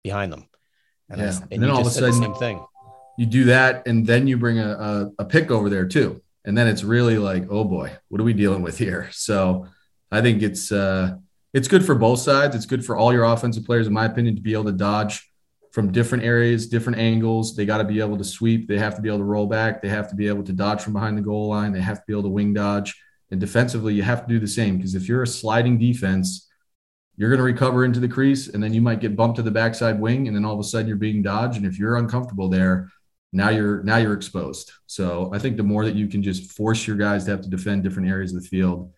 [0.04, 0.48] behind them.
[1.10, 1.28] And, yeah.
[1.28, 2.64] and, and then all of a sudden, same thing.
[3.18, 6.22] You do that, and then you bring a, a, a pick over there too.
[6.46, 9.10] And then it's really like, oh boy, what are we dealing with here?
[9.12, 9.68] So
[10.14, 11.16] I think it's uh,
[11.54, 12.56] it's good for both sides.
[12.56, 15.28] It's good for all your offensive players, in my opinion, to be able to dodge
[15.72, 17.56] from different areas, different angles.
[17.56, 18.68] They got to be able to sweep.
[18.68, 19.82] They have to be able to roll back.
[19.82, 21.74] They have to be able to dodge from behind the goal line.
[21.74, 22.96] They have to be able to wing dodge.
[23.32, 26.48] And defensively, you have to do the same because if you're a sliding defense,
[27.18, 29.50] you're going to recover into the crease and then you might get bumped to the
[29.50, 31.58] backside wing and then all of a sudden you're being dodged.
[31.58, 32.90] And if you're uncomfortable there,
[33.32, 34.72] now you're now you're exposed.
[34.86, 37.50] So I think the more that you can just force your guys to have to
[37.50, 38.94] defend different areas of the field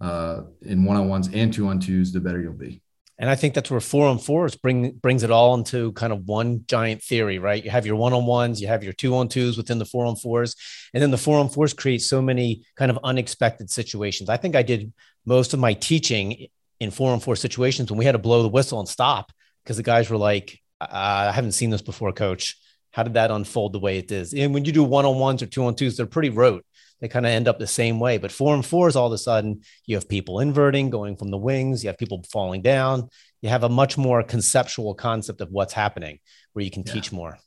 [0.00, 2.82] uh, in one on ones and two on twos, the better you'll be.
[3.20, 6.26] And I think that's where four on fours bring brings it all into kind of
[6.26, 7.62] one giant theory, right?
[7.62, 10.06] You have your one on ones, you have your two on twos within the four
[10.06, 10.56] on fours,
[10.94, 14.30] and then the four on fours create so many kind of unexpected situations.
[14.30, 14.90] I think I did
[15.26, 16.46] most of my teaching
[16.80, 19.32] in four on four situations when we had to blow the whistle and stop
[19.64, 22.56] because the guys were like, "I haven't seen this before, coach.
[22.90, 25.42] How did that unfold the way it is?" And when you do one on ones
[25.42, 26.64] or two on twos, they're pretty rote
[27.00, 28.18] they kind of end up the same way.
[28.18, 31.38] But four and fours, all of a sudden, you have people inverting, going from the
[31.38, 33.08] wings, you have people falling down.
[33.42, 36.18] You have a much more conceptual concept of what's happening
[36.52, 36.92] where you can yeah.
[36.92, 37.38] teach more.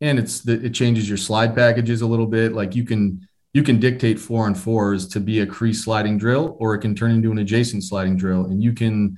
[0.00, 2.52] And it's the, it changes your slide packages a little bit.
[2.52, 6.56] Like you can you can dictate four and fours to be a crease sliding drill,
[6.60, 9.16] or it can turn into an adjacent sliding drill, and you can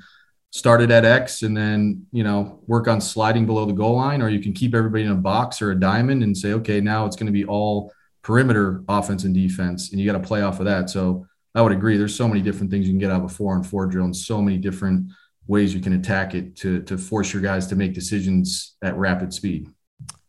[0.50, 4.22] start it at X and then you know work on sliding below the goal line,
[4.22, 7.04] or you can keep everybody in a box or a diamond and say, okay, now
[7.04, 7.92] it's going to be all
[8.22, 10.90] perimeter offense and defense, and you got to play off of that.
[10.90, 11.96] So I would agree.
[11.96, 14.04] There's so many different things you can get out of a four and four drill,
[14.04, 15.06] and so many different
[15.46, 19.32] ways you can attack it to to force your guys to make decisions at rapid
[19.34, 19.68] speed.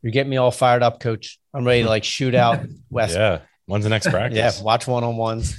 [0.02, 1.40] You're getting me all fired up, coach.
[1.54, 3.16] I'm ready to like shoot out West.
[3.16, 3.40] yeah.
[3.68, 4.38] When's the next practice?
[4.38, 4.64] yeah.
[4.64, 5.56] Watch one on ones.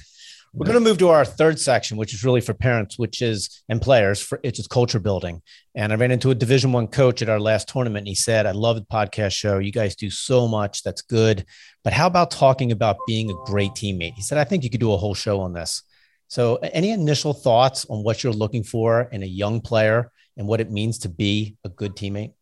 [0.57, 3.65] We're going to move to our third section, which is really for parents, which is
[3.69, 4.21] and players.
[4.21, 5.43] For it's just culture building.
[5.75, 8.47] And I ran into a Division One coach at our last tournament, and he said,
[8.47, 9.59] "I love the podcast show.
[9.59, 10.85] You guys do so much.
[10.85, 11.45] That's good.
[11.85, 14.81] But how about talking about being a great teammate?" He said, "I think you could
[14.81, 15.83] do a whole show on this."
[16.29, 20.61] So, any initial thoughts on what you're looking for in a young player and what
[20.61, 22.33] it means to be a good teammate?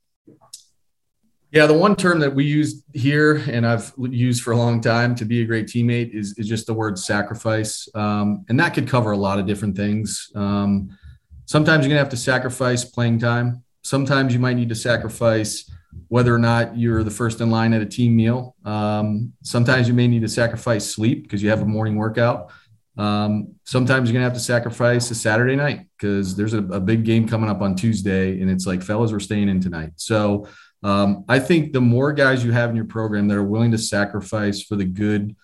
[1.50, 5.14] Yeah, the one term that we use here and I've used for a long time
[5.16, 7.86] to be a great teammate is, is just the word sacrifice.
[7.94, 10.30] Um, and that could cover a lot of different things.
[10.34, 10.96] Um,
[11.44, 13.62] sometimes you're going to have to sacrifice playing time.
[13.82, 15.70] Sometimes you might need to sacrifice
[16.08, 18.54] whether or not you're the first in line at a team meal.
[18.64, 22.52] Um, sometimes you may need to sacrifice sleep because you have a morning workout.
[22.98, 26.78] Um, sometimes you're going to have to sacrifice a Saturday night because there's a, a,
[26.80, 29.92] big game coming up on Tuesday and it's like, fellas, we're staying in tonight.
[29.96, 30.46] So
[30.82, 33.78] um, I think the more guys you have in your program that are willing to
[33.78, 35.34] sacrifice for the good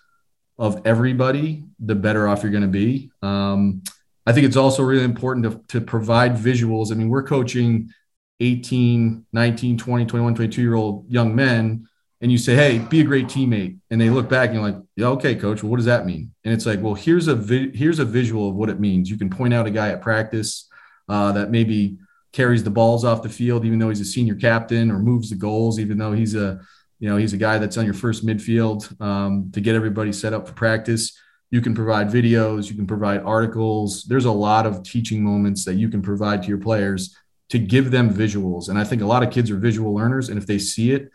[0.59, 3.09] of everybody, the better off you're going to be.
[3.23, 3.81] Um,
[4.27, 6.91] I think it's also really important to, to provide visuals.
[6.91, 7.91] I mean, we're coaching
[8.39, 11.87] 18, 19, 20, 21, 22 year old young men,
[12.21, 13.77] and you say, Hey, be a great teammate.
[13.89, 15.63] And they look back and you're like, Yeah, okay, coach.
[15.63, 16.31] Well, what does that mean?
[16.43, 19.09] And it's like, Well, here's a, vi- here's a visual of what it means.
[19.09, 20.67] You can point out a guy at practice
[21.07, 21.97] uh, that maybe
[22.31, 25.35] carries the balls off the field, even though he's a senior captain, or moves the
[25.35, 26.59] goals, even though he's a
[26.99, 30.33] you know he's a guy that's on your first midfield um, to get everybody set
[30.33, 31.17] up for practice.
[31.49, 34.03] You can provide videos, you can provide articles.
[34.03, 37.15] There's a lot of teaching moments that you can provide to your players
[37.49, 38.69] to give them visuals.
[38.69, 41.11] And I think a lot of kids are visual learners, and if they see it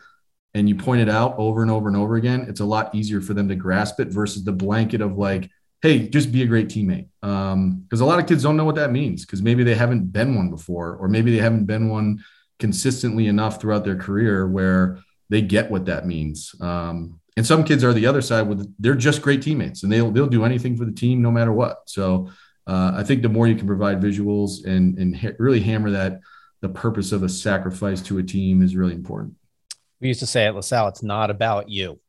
[0.53, 3.19] and you point it out over and over and over again, it's a lot easier
[3.19, 5.49] for them to grasp it versus the blanket of like,
[5.81, 7.07] hey, just be a great teammate.
[7.21, 10.11] Because um, a lot of kids don't know what that means because maybe they haven't
[10.13, 12.23] been one before, or maybe they haven't been one
[12.57, 16.55] consistently enough throughout their career where they get what that means.
[16.61, 20.09] Um, and some kids are the other side with they're just great teammates and they'll
[20.09, 21.81] they'll do anything for the team no matter what.
[21.87, 22.29] So
[22.67, 26.19] uh, I think the more you can provide visuals and and ha- really hammer that
[26.61, 29.35] the purpose of a sacrifice to a team is really important.
[30.01, 31.99] We used to say at LaSalle, it's not about you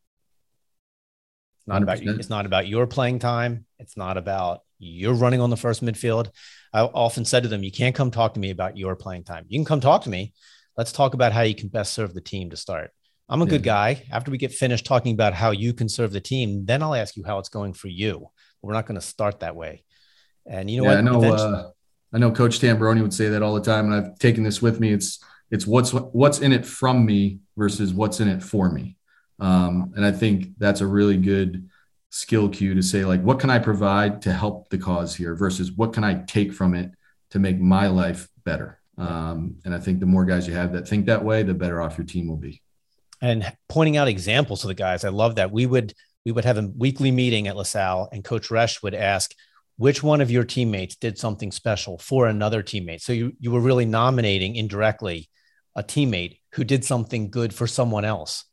[1.67, 1.83] not 100%.
[1.83, 2.15] about you.
[2.15, 3.65] It's not about your playing time.
[3.77, 6.29] It's not about you're running on the first midfield.
[6.73, 9.45] I often said to them, you can't come talk to me about your playing time.
[9.49, 10.33] You can come talk to me.
[10.77, 12.91] Let's talk about how you can best serve the team to start.
[13.29, 13.49] I'm a yeah.
[13.49, 14.03] good guy.
[14.11, 17.17] After we get finished talking about how you can serve the team, then I'll ask
[17.17, 18.27] you how it's going for you.
[18.61, 19.83] We're not going to start that way.
[20.49, 20.97] And you know yeah, what?
[20.97, 21.33] I know.
[21.33, 21.69] Uh,
[22.13, 24.79] I know Coach Tambroni would say that all the time, and I've taken this with
[24.79, 24.93] me.
[24.93, 25.19] It's
[25.51, 28.97] it's what's what's in it from me versus what's in it for me.
[29.39, 31.69] Um, and I think that's a really good
[32.09, 35.71] skill cue to say, like, what can I provide to help the cause here versus
[35.71, 36.91] what can I take from it
[37.31, 38.79] to make my life better?
[38.97, 41.81] Um, and I think the more guys you have that think that way, the better
[41.81, 42.61] off your team will be.
[43.21, 45.51] And pointing out examples to the guys, I love that.
[45.51, 45.93] We would
[46.25, 49.33] we would have a weekly meeting at LaSalle, and Coach Resch would ask,
[49.77, 53.01] which one of your teammates did something special for another teammate?
[53.01, 55.29] So you you were really nominating indirectly
[55.75, 58.45] a teammate who did something good for someone else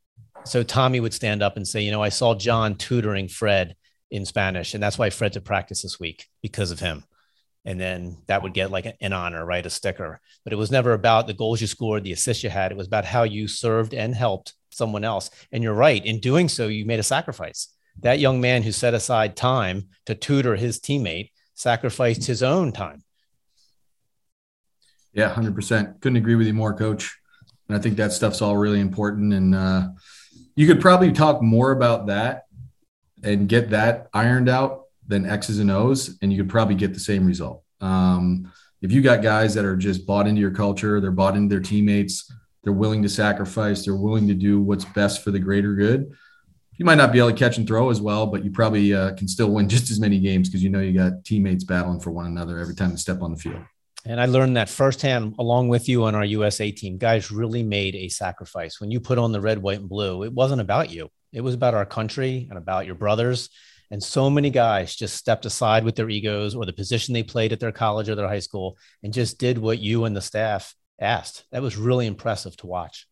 [0.45, 3.77] so Tommy would stand up and say, you know, I saw John tutoring Fred
[4.11, 7.05] in Spanish, and that's why fred at practice this week because of him.
[7.65, 9.65] And then that would get like an honor, right?
[9.65, 10.21] A sticker.
[10.45, 12.71] But it was never about the goals you scored, the assists you had.
[12.71, 15.31] It was about how you served and helped someone else.
[15.51, 16.05] And you're right.
[16.05, 17.69] In doing so, you made a sacrifice.
[18.01, 23.03] That young man who set aside time to tutor his teammate sacrificed his own time.
[25.13, 26.01] Yeah, 100%.
[26.01, 27.17] Couldn't agree with you more, coach.
[27.69, 29.33] And I think that stuff's all really important.
[29.33, 29.89] And, uh,
[30.57, 32.45] you could probably talk more about that
[33.23, 37.01] and get that ironed out than X's and O's, and you could probably get the
[37.01, 37.63] same result.
[37.81, 41.53] Um, if you got guys that are just bought into your culture, they're bought into
[41.53, 42.31] their teammates,
[42.63, 46.13] they're willing to sacrifice, they're willing to do what's best for the greater good.
[46.77, 49.15] You might not be able to catch and throw as well, but you probably uh,
[49.15, 52.11] can still win just as many games because you know you got teammates battling for
[52.11, 53.63] one another every time you step on the field.
[54.07, 56.99] And I learned that firsthand along with you on our USA team.
[56.99, 58.79] Guys really made a sacrifice.
[58.79, 61.55] When you put on the red, white, and blue, it wasn't about you, it was
[61.55, 63.49] about our country and about your brothers.
[63.91, 67.53] And so many guys just stepped aside with their egos or the position they played
[67.53, 70.75] at their college or their high school and just did what you and the staff
[71.01, 71.45] asked.
[71.53, 73.07] That was really impressive to watch.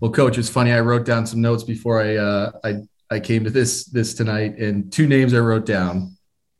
[0.00, 0.72] Well, coach, it's funny.
[0.72, 2.74] I wrote down some notes before I uh, I
[3.10, 6.16] I came to this this tonight, and two names I wrote down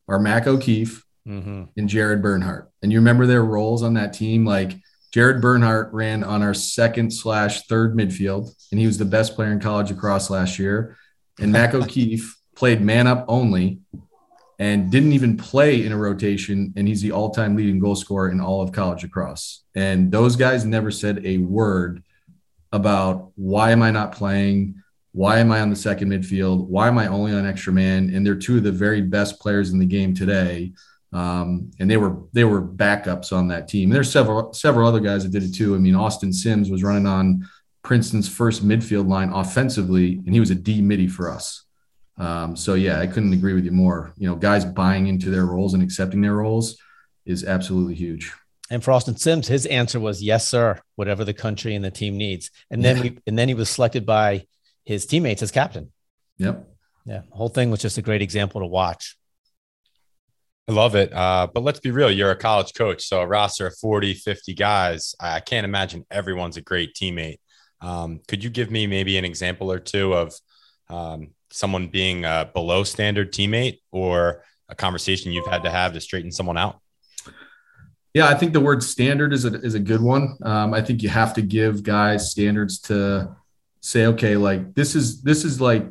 [0.09, 1.65] are Mac O'Keefe mm-hmm.
[1.77, 2.71] and Jared Bernhardt.
[2.83, 4.45] And you remember their roles on that team?
[4.45, 4.77] Like
[5.13, 9.53] Jared Bernhardt ran on our second slash third midfield, and he was the best player
[9.53, 10.97] in college lacrosse last year.
[11.41, 13.81] And Mac O'Keefe played man up only
[14.59, 16.73] and didn't even play in a rotation.
[16.77, 19.65] And he's the all time leading goal scorer in all of college lacrosse.
[19.75, 22.03] And those guys never said a word
[22.75, 24.83] about why am I not playing?
[25.13, 26.67] Why am I on the second midfield?
[26.67, 28.13] Why am I only on extra man?
[28.13, 30.73] And they're two of the very best players in the game today.
[31.13, 33.91] Um, and they were they were backups on that team.
[33.91, 35.77] There's several several other guys that did it too.
[35.77, 37.49] I mean, Austin Sims was running on
[37.85, 41.63] Princeton's first midfield line offensively, and he was a D middie for us.
[42.19, 44.13] Um, so yeah, I couldn't agree with you more.
[44.17, 46.77] You know, guys buying into their roles and accepting their roles
[47.25, 48.33] is absolutely huge.
[48.71, 52.17] And for Austin Sims, his answer was yes, sir, whatever the country and the team
[52.17, 52.51] needs.
[52.71, 54.47] And then we and then he was selected by
[54.85, 55.93] his teammates as captain.
[56.39, 56.67] Yep.
[57.05, 57.23] Yeah.
[57.29, 59.17] The whole thing was just a great example to watch.
[60.67, 61.13] I love it.
[61.13, 62.11] Uh, but let's be real.
[62.11, 63.05] You're a college coach.
[63.05, 67.37] So a roster of 40, 50 guys, I can't imagine everyone's a great teammate.
[67.83, 70.33] Um, could you give me maybe an example or two of
[70.89, 76.01] um, someone being a below standard teammate or a conversation you've had to have to
[76.01, 76.81] straighten someone out?
[78.15, 80.39] Yeah, I think the word standard is a, is a good one.
[80.45, 83.35] Um, I think you have to give guys standards to
[83.81, 85.85] say, okay, like this is this is like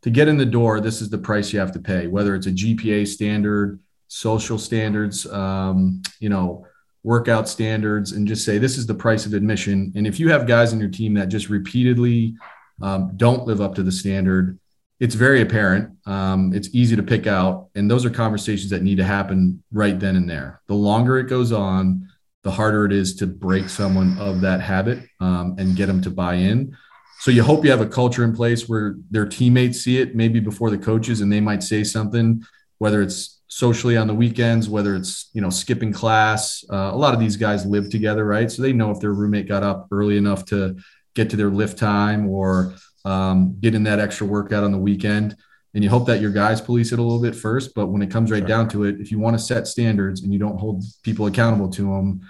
[0.00, 0.80] to get in the door.
[0.80, 5.26] This is the price you have to pay, whether it's a GPA standard, social standards,
[5.26, 6.66] um, you know,
[7.02, 9.92] workout standards, and just say this is the price of admission.
[9.94, 12.34] And if you have guys in your team that just repeatedly
[12.80, 14.58] um, don't live up to the standard,
[14.98, 15.90] it's very apparent.
[16.06, 17.68] Um, it's easy to pick out.
[17.74, 20.62] And those are conversations that need to happen right then and there.
[20.68, 22.08] The longer it goes on,
[22.42, 26.10] the harder it is to break someone of that habit um, and get them to
[26.10, 26.76] buy in.
[27.18, 30.38] So you hope you have a culture in place where their teammates see it maybe
[30.38, 32.44] before the coaches and they might say something,
[32.78, 36.64] whether it's socially on the weekends, whether it's, you know, skipping class.
[36.70, 38.50] Uh, a lot of these guys live together, right?
[38.50, 40.76] So they know if their roommate got up early enough to
[41.14, 42.74] get to their lift time or
[43.06, 45.36] um, get in that extra workout on the weekend.
[45.74, 47.74] And you hope that your guys police it a little bit first.
[47.74, 48.48] But when it comes right sure.
[48.48, 51.68] down to it, if you want to set standards and you don't hold people accountable
[51.70, 52.22] to them,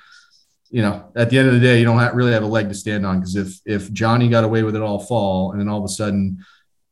[0.68, 2.68] you know, at the end of the day, you don't have, really have a leg
[2.68, 5.68] to stand on because if if Johnny got away with it all fall, and then
[5.68, 6.44] all of a sudden,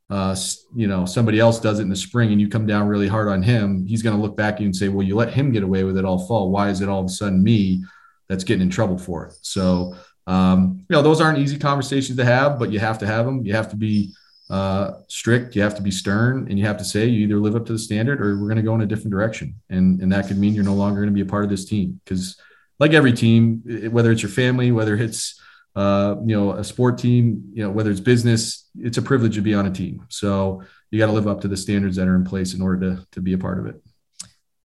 [0.09, 0.35] uh,
[0.73, 3.27] you know, somebody else does it in the spring, and you come down really hard
[3.27, 5.51] on him, he's going to look back at you and say, "Well, you let him
[5.51, 6.51] get away with it all fall.
[6.51, 7.83] Why is it all of a sudden me
[8.29, 9.93] that's getting in trouble for it?" So
[10.27, 13.45] um, you know, those aren't easy conversations to have, but you have to have them.
[13.45, 14.13] You have to be
[14.49, 15.55] uh, strict.
[15.55, 17.73] You have to be stern, and you have to say you either live up to
[17.73, 19.55] the standard or we're going to go in a different direction.
[19.69, 21.65] And and that could mean you're no longer going to be a part of this
[21.65, 22.39] team because,
[22.79, 25.39] like every team, whether it's your family, whether it's
[25.75, 29.41] uh, you know a sport team, you know whether it's business, it's a privilege to
[29.41, 30.05] be on a team.
[30.09, 32.95] So you got to live up to the standards that are in place in order
[32.95, 33.81] to to be a part of it.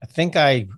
[0.02, 0.68] I think I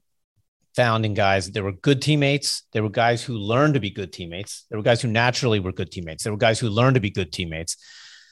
[0.78, 2.62] found in guys there were good teammates.
[2.72, 4.64] There were guys who learned to be good teammates.
[4.68, 6.22] There were guys who naturally were good teammates.
[6.22, 7.76] There were guys who learned to be good teammates.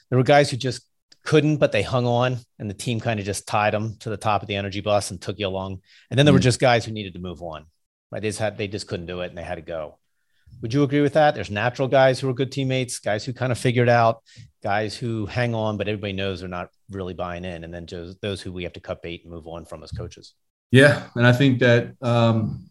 [0.09, 0.83] There were guys who just
[1.25, 4.17] couldn't, but they hung on, and the team kind of just tied them to the
[4.17, 5.81] top of the energy bus and took you along.
[6.09, 6.51] And then there were mm.
[6.51, 7.67] just guys who needed to move on.
[8.13, 8.23] Right?
[8.23, 9.99] They just had they just couldn't do it, and they had to go.
[10.63, 11.35] Would you agree with that?
[11.35, 14.23] There's natural guys who are good teammates, guys who kind of figured out,
[14.63, 18.21] guys who hang on, but everybody knows they're not really buying in, and then just
[18.21, 20.35] those who we have to cut bait and move on from as coaches.
[20.71, 22.69] Yeah, and I think that um,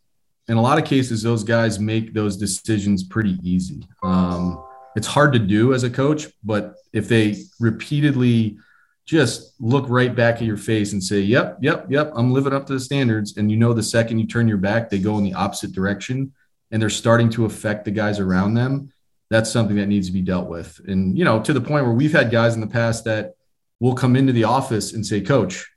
[0.47, 3.87] in a lot of cases, those guys make those decisions pretty easy.
[4.03, 4.63] Um,
[4.95, 8.57] it's hard to do as a coach, but if they repeatedly
[9.05, 12.65] just look right back at your face and say, "Yep, yep, yep, I'm living up
[12.67, 15.23] to the standards," and you know the second you turn your back, they go in
[15.23, 16.33] the opposite direction,
[16.71, 18.91] and they're starting to affect the guys around them.
[19.29, 21.93] That's something that needs to be dealt with, and you know, to the point where
[21.93, 23.35] we've had guys in the past that
[23.79, 25.69] will come into the office and say, "Coach."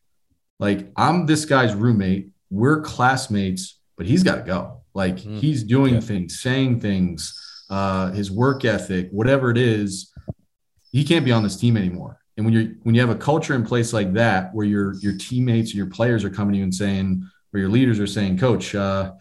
[0.58, 2.30] Like I'm this guy's roommate.
[2.50, 4.82] We're classmates, but he's got to go.
[4.94, 6.00] Like mm, he's doing yeah.
[6.00, 7.34] things, saying things,
[7.70, 10.12] uh, his work ethic, whatever it is,
[10.90, 12.18] he can't be on this team anymore.
[12.36, 15.16] And when you're when you have a culture in place like that, where your your
[15.16, 18.38] teammates and your players are coming to you and saying, or your leaders are saying,
[18.38, 19.12] Coach, uh,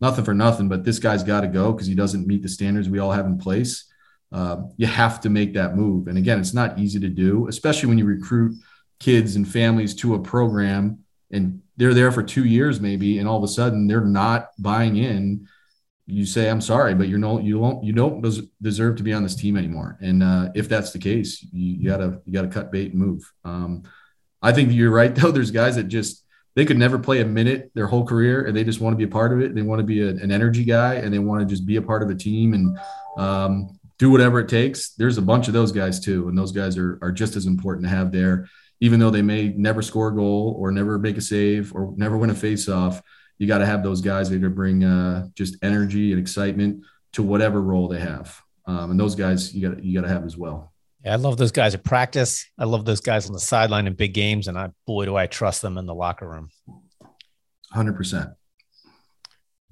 [0.00, 2.88] nothing for nothing, but this guy's got to go because he doesn't meet the standards
[2.88, 3.90] we all have in place.
[4.32, 6.08] Uh, you have to make that move.
[6.08, 8.56] And again, it's not easy to do, especially when you recruit
[9.00, 13.38] kids and families to a program and they're there for two years maybe and all
[13.38, 15.48] of a sudden they're not buying in.
[16.06, 18.22] You say i'm sorry but you're no you won't you don't
[18.60, 19.98] deserve to be on this team anymore.
[20.00, 23.32] And uh, if that's the case you, you, gotta you gotta cut bait and move.
[23.44, 23.84] Um,
[24.42, 25.30] i think you're right though.
[25.30, 28.64] There's guys that just they could never play a minute their whole career and they
[28.64, 29.54] just want to be a part of it.
[29.54, 31.82] They want to be a, an energy guy and they want to just be a
[31.82, 32.78] part of a team and
[33.16, 34.90] um, do whatever it takes.
[34.90, 37.84] There's a bunch of those guys too and those guys are, are just as important
[37.84, 38.48] to have there
[38.80, 42.16] even though they may never score a goal or never make a save or never
[42.16, 43.02] win a face-off,
[43.38, 47.22] you got to have those guys that are bring uh, just energy and excitement to
[47.22, 48.40] whatever role they have.
[48.66, 50.72] Um, and those guys you got you got to have as well.
[51.04, 52.46] Yeah, I love those guys at practice.
[52.58, 55.26] I love those guys on the sideline in big games, and I boy do I
[55.26, 56.48] trust them in the locker room.
[57.72, 58.30] Hundred percent.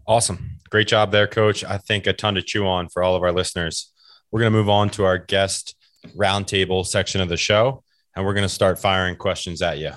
[0.07, 1.65] Awesome, great job there, Coach.
[1.65, 3.93] I think a ton to chew on for all of our listeners.
[4.31, 5.77] We're going to move on to our guest
[6.17, 7.85] roundtable section of the show
[8.15, 9.93] and we're going to start firing questions at you.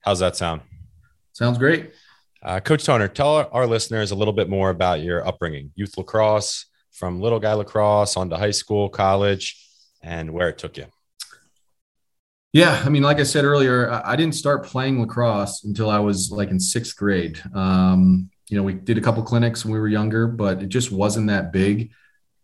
[0.00, 0.62] How's that sound?
[1.32, 1.92] Sounds great.
[2.42, 5.96] Uh, Coach Toner, tell our, our, listeners a little bit more about your upbringing, youth
[5.96, 9.66] lacrosse, from little guy lacrosse on to high school, college,
[10.02, 10.86] and where it took you.
[12.52, 16.30] Yeah, I mean, like I said earlier, I didn't start playing lacrosse until I was
[16.30, 17.40] like in sixth grade.
[17.52, 20.92] Um, you know, we did a couple clinics when we were younger, but it just
[20.92, 21.90] wasn't that big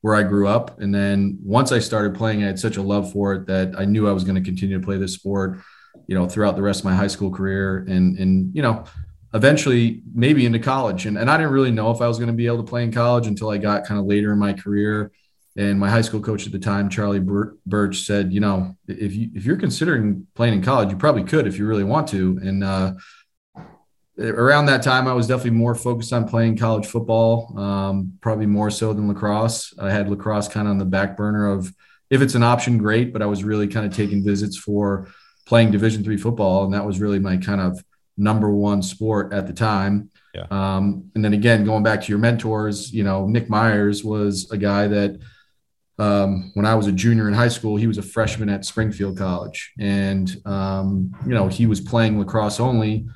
[0.03, 0.81] where I grew up.
[0.81, 3.85] And then once I started playing, I had such a love for it that I
[3.85, 5.59] knew I was going to continue to play this sport,
[6.07, 7.85] you know, throughout the rest of my high school career.
[7.89, 8.85] And and you know,
[9.35, 11.07] eventually maybe into college.
[11.07, 12.83] And, and I didn't really know if I was going to be able to play
[12.83, 15.13] in college until I got kind of later in my career.
[15.57, 17.21] And my high school coach at the time, Charlie
[17.67, 21.47] Birch, said, you know, if you if you're considering playing in college, you probably could
[21.47, 22.39] if you really want to.
[22.43, 22.95] And uh,
[24.19, 28.71] around that time, I was definitely more focused on playing college football, um, probably more
[28.71, 29.75] so than lacrosse.
[29.79, 31.73] I had lacrosse kind of on the back burner of
[32.11, 33.13] if it's an option, great.
[33.13, 35.09] But I was really kind of taking visits for
[35.47, 37.83] playing Division three football, and that was really my kind of
[38.17, 40.11] number one sport at the time.
[40.35, 40.47] Yeah.
[40.51, 44.57] Um, and then again, going back to your mentors, you know, Nick Myers was a
[44.57, 45.19] guy that
[46.01, 49.19] um, when I was a junior in high school, he was a freshman at Springfield
[49.19, 53.07] College, and um, you know he was playing lacrosse only.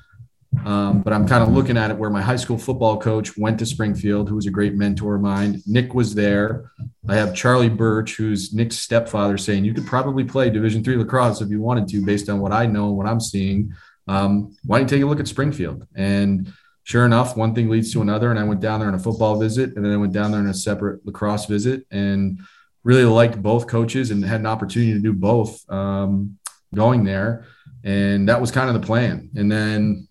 [0.63, 3.59] Um, but I'm kind of looking at it where my high school football coach went
[3.59, 5.61] to Springfield, who was a great mentor of mine.
[5.65, 6.71] Nick was there.
[7.07, 11.41] I have Charlie Birch, who's Nick's stepfather, saying you could probably play Division three lacrosse
[11.41, 13.73] if you wanted to, based on what I know and what I'm seeing
[14.07, 15.87] um, why don't you take a look at Springfield?
[15.95, 16.51] And
[16.83, 18.29] sure enough, one thing leads to another.
[18.29, 20.39] And I went down there on a football visit, and then I went down there
[20.39, 22.39] on a separate lacrosse visit, and
[22.83, 26.37] really liked both coaches and had an opportunity to do both um,
[26.73, 27.45] going there.
[27.83, 29.29] And that was kind of the plan.
[29.35, 30.04] And then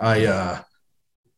[0.00, 0.62] I, uh,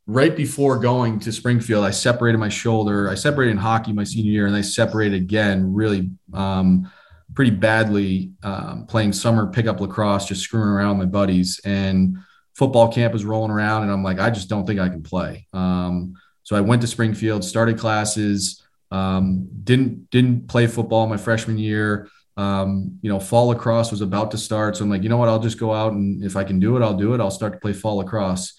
[0.06, 3.08] right before going to Springfield, I separated my shoulder.
[3.08, 6.90] I separated in hockey my senior year, and I separated again really um,
[7.34, 11.60] pretty badly um, playing summer pickup lacrosse, just screwing around with my buddies.
[11.64, 12.18] And
[12.54, 15.46] football camp is rolling around, and I'm like, I just don't think I can play.
[15.52, 21.58] Um, so I went to Springfield, started classes, um, didn't didn't play football my freshman
[21.58, 22.08] year.
[22.38, 25.28] Um, you know, fall lacrosse was about to start, so I'm like, you know what?
[25.28, 27.20] I'll just go out and if I can do it, I'll do it.
[27.20, 28.54] I'll start to play fall lacrosse.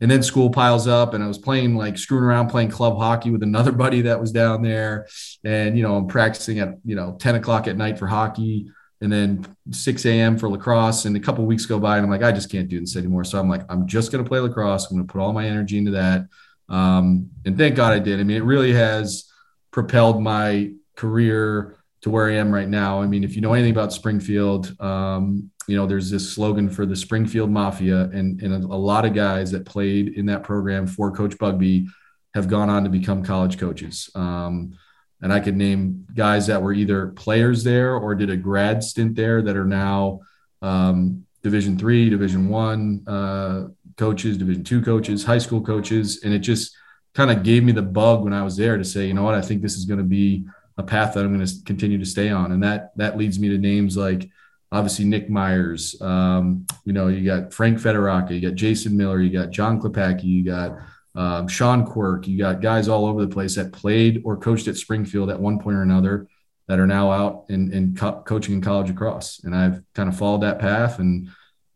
[0.00, 3.30] And then school piles up and i was playing like screwing around playing club hockey
[3.30, 5.06] with another buddy that was down there.
[5.44, 8.70] And you know i'm practicing at you know 10 o'clock at night for hockey
[9.00, 11.04] and then 6 a.m for lacrosse.
[11.04, 13.24] And a couple weeks go by and i'm like i just can't do this anymore.
[13.24, 14.90] So i'm like i'm just going to play lacrosse.
[14.90, 16.26] I'm going to put all my energy into that.
[16.68, 18.20] Um, and thank god i did.
[18.20, 19.30] I mean it really has
[19.70, 23.00] propelled my career to where i am right now.
[23.00, 26.86] I mean if you know anything about springfield um, you know, there's this slogan for
[26.86, 31.12] the Springfield Mafia, and, and a lot of guys that played in that program for
[31.12, 31.86] Coach Bugbee
[32.34, 34.10] have gone on to become college coaches.
[34.14, 34.78] Um,
[35.20, 39.14] and I could name guys that were either players there or did a grad stint
[39.14, 40.20] there that are now
[40.62, 43.64] um, Division three, Division one uh,
[43.98, 46.74] coaches, Division two coaches, high school coaches, and it just
[47.14, 49.34] kind of gave me the bug when I was there to say, you know what,
[49.34, 50.46] I think this is going to be
[50.78, 53.48] a path that I'm going to continue to stay on, and that that leads me
[53.48, 54.30] to names like
[54.72, 56.00] obviously Nick Myers.
[56.00, 60.24] Um, you know, you got Frank Federaca, you got Jason Miller, you got John Klepacki,
[60.24, 60.78] you got
[61.14, 64.76] um, Sean Quirk, you got guys all over the place that played or coached at
[64.76, 66.28] Springfield at one point or another
[66.68, 69.40] that are now out in, in co- coaching in college across.
[69.42, 71.28] And I've kind of followed that path and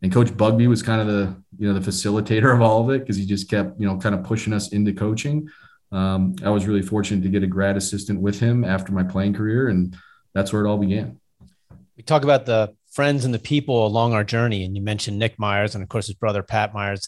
[0.03, 2.99] and Coach Bugbee was kind of the you know the facilitator of all of it
[2.99, 5.49] because he just kept you know kind of pushing us into coaching.
[5.93, 9.33] Um, I was really fortunate to get a grad assistant with him after my playing
[9.33, 9.95] career, and
[10.33, 11.19] that's where it all began.
[11.95, 14.63] We talk about the friends and the people along our journey.
[14.63, 17.07] And you mentioned Nick Myers and, of course, his brother, Pat Myers.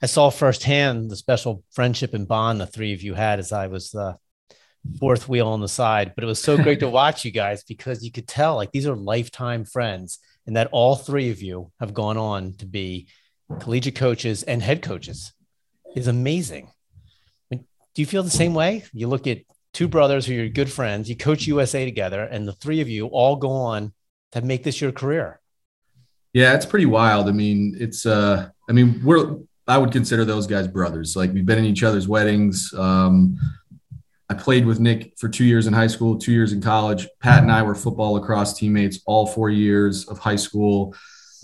[0.00, 3.66] I saw firsthand the special friendship and bond the three of you had as I
[3.66, 4.16] was the
[5.00, 6.12] fourth wheel on the side.
[6.14, 8.86] But it was so great to watch you guys because you could tell like these
[8.86, 13.08] are lifetime friends and that all three of you have gone on to be
[13.60, 15.32] collegiate coaches and head coaches
[15.96, 16.70] is amazing.
[17.94, 18.84] Do you feel the same way?
[18.92, 19.42] You look at
[19.72, 23.06] two brothers who are good friends, you coach USA together, and the three of you
[23.06, 23.92] all go on
[24.32, 25.40] to make this your career?
[26.32, 27.28] Yeah, it's pretty wild.
[27.28, 29.36] I mean, it's uh I mean, we're
[29.66, 31.16] I would consider those guys brothers.
[31.16, 32.74] Like we've been in each other's weddings.
[32.76, 33.38] Um
[34.28, 37.06] I played with Nick for two years in high school, two years in college.
[37.20, 40.94] Pat and I were football lacrosse teammates all four years of high school.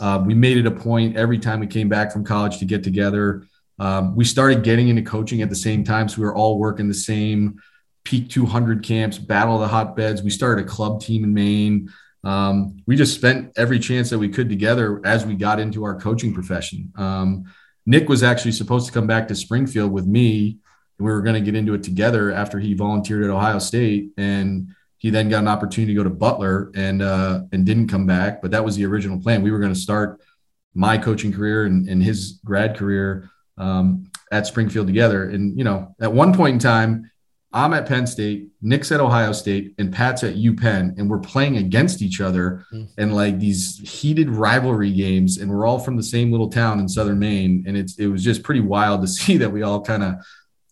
[0.01, 2.83] Uh, we made it a point every time we came back from college to get
[2.83, 3.47] together.
[3.81, 6.87] Um, we started getting into coaching at the same time, so we were all working
[6.87, 7.61] the same
[8.05, 10.23] peak 200 camps, battle of the hotbeds.
[10.23, 11.91] We started a club team in Maine
[12.23, 15.99] um, we just spent every chance that we could together as we got into our
[15.99, 16.93] coaching profession.
[16.97, 17.45] Um,
[17.87, 20.59] Nick was actually supposed to come back to Springfield with me,
[20.99, 24.11] and we were going to get into it together after he volunteered at Ohio State,
[24.19, 24.69] and
[24.99, 28.43] he then got an opportunity to go to Butler and uh, and didn't come back.
[28.43, 29.43] But that was the original plan.
[29.43, 30.21] We were going to start
[30.75, 33.31] my coaching career and, and his grad career
[33.61, 35.29] um, at Springfield together.
[35.29, 37.11] And you know, at one point in time,
[37.53, 41.57] I'm at Penn State, Nick's at Ohio State, and Pat's at UPenn, and we're playing
[41.57, 42.65] against each other
[42.97, 46.89] and like these heated rivalry games, and we're all from the same little town in
[46.89, 50.03] southern Maine, and it's it was just pretty wild to see that we all kind
[50.03, 50.15] of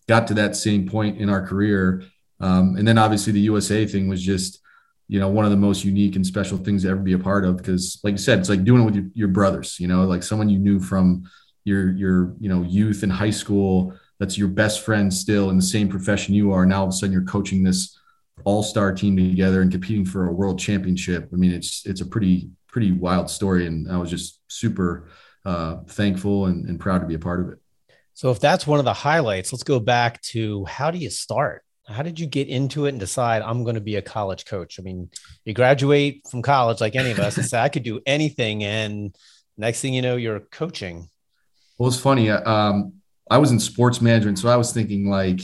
[0.07, 2.03] got to that same point in our career.
[2.41, 4.61] Um, and then obviously the USA thing was just
[5.09, 7.45] you know one of the most unique and special things to ever be a part
[7.45, 10.05] of because like you said, it's like doing it with your, your brothers, you know,
[10.05, 11.25] like someone you knew from
[11.69, 15.63] your your you know youth in high school that's your best friend still in the
[15.63, 16.67] same profession you are.
[16.67, 17.99] Now all of a sudden you're coaching this
[18.45, 21.29] all-star team together and competing for a world championship.
[21.33, 25.09] I mean, it's it's a pretty pretty wild story, and I was just super
[25.45, 27.59] uh, thankful and, and proud to be a part of it.
[28.15, 31.63] So, if that's one of the highlights, let's go back to how do you start?
[31.87, 34.79] How did you get into it and decide I'm going to be a college coach?
[34.79, 35.11] I mean,
[35.45, 39.15] you graduate from college like any of us and say I could do anything, and
[39.57, 41.09] next thing you know, you're coaching.
[41.79, 42.31] Well, it's funny.
[42.31, 42.95] Um,
[43.31, 45.41] I was in sports management, so I was thinking like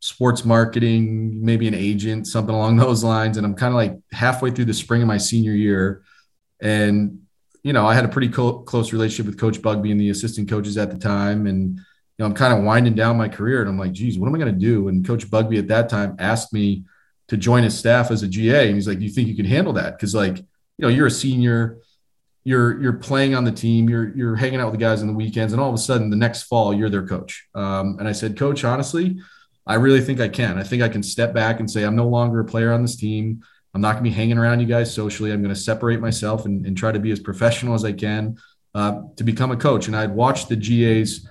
[0.00, 3.36] sports marketing, maybe an agent, something along those lines.
[3.36, 6.02] And I'm kind of like halfway through the spring of my senior year,
[6.60, 7.20] and
[7.62, 10.48] you know, I had a pretty co- close relationship with Coach Bugbee and the assistant
[10.48, 11.82] coaches at the time, and you
[12.20, 14.38] know, I'm kind of winding down my career, and I'm like, geez, what am I
[14.38, 14.88] going to do?
[14.88, 16.84] And Coach Bugbee at that time asked me
[17.28, 19.46] to join his staff as a GA, and he's like, do you think you can
[19.46, 19.96] handle that?
[19.96, 20.44] Because like, you
[20.78, 21.78] know, you're a senior
[22.46, 25.12] you're you're playing on the team, you're you're hanging out with the guys on the
[25.12, 27.44] weekends, and all of a sudden the next fall you're their coach.
[27.56, 29.18] Um, and I said, Coach, honestly,
[29.66, 30.56] I really think I can.
[30.56, 32.94] I think I can step back and say I'm no longer a player on this
[32.94, 33.42] team.
[33.74, 35.32] I'm not going to be hanging around you guys socially.
[35.32, 38.36] I'm going to separate myself and, and try to be as professional as I can
[38.76, 39.88] uh, to become a coach.
[39.88, 41.28] And I'd watched the GAs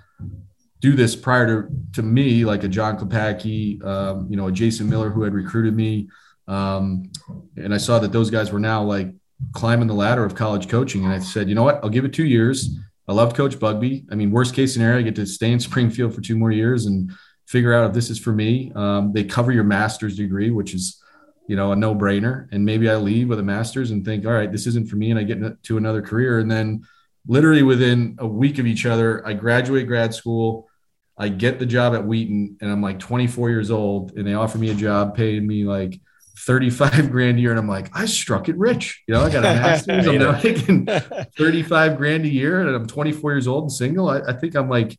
[0.81, 4.89] do this prior to, to me, like a John Klepacki, um, you know, a Jason
[4.89, 6.09] Miller who had recruited me.
[6.49, 7.09] Um,
[7.55, 9.13] and I saw that those guys were now like
[9.53, 11.05] climbing the ladder of college coaching.
[11.05, 11.79] And I said, you know what?
[11.83, 12.77] I'll give it two years.
[13.07, 14.05] I loved Coach Bugbee.
[14.11, 16.85] I mean, worst case scenario, I get to stay in Springfield for two more years
[16.85, 17.11] and
[17.47, 18.71] figure out if this is for me.
[18.75, 21.01] Um, they cover your master's degree, which is,
[21.47, 22.47] you know, a no brainer.
[22.51, 25.11] And maybe I leave with a master's and think, all right, this isn't for me.
[25.11, 26.39] And I get to another career.
[26.39, 26.83] And then
[27.27, 30.69] literally within a week of each other, I graduate grad school.
[31.17, 34.57] I get the job at Wheaton and I'm like 24 years old and they offer
[34.57, 35.99] me a job paying me like
[36.45, 37.49] 35 grand a year.
[37.51, 39.03] And I'm like, I struck it rich.
[39.07, 40.07] You know, I got a master's.
[40.07, 40.85] I'm now making
[41.37, 44.09] 35 grand a year and I'm 24 years old and single.
[44.09, 44.97] I, I think I'm like,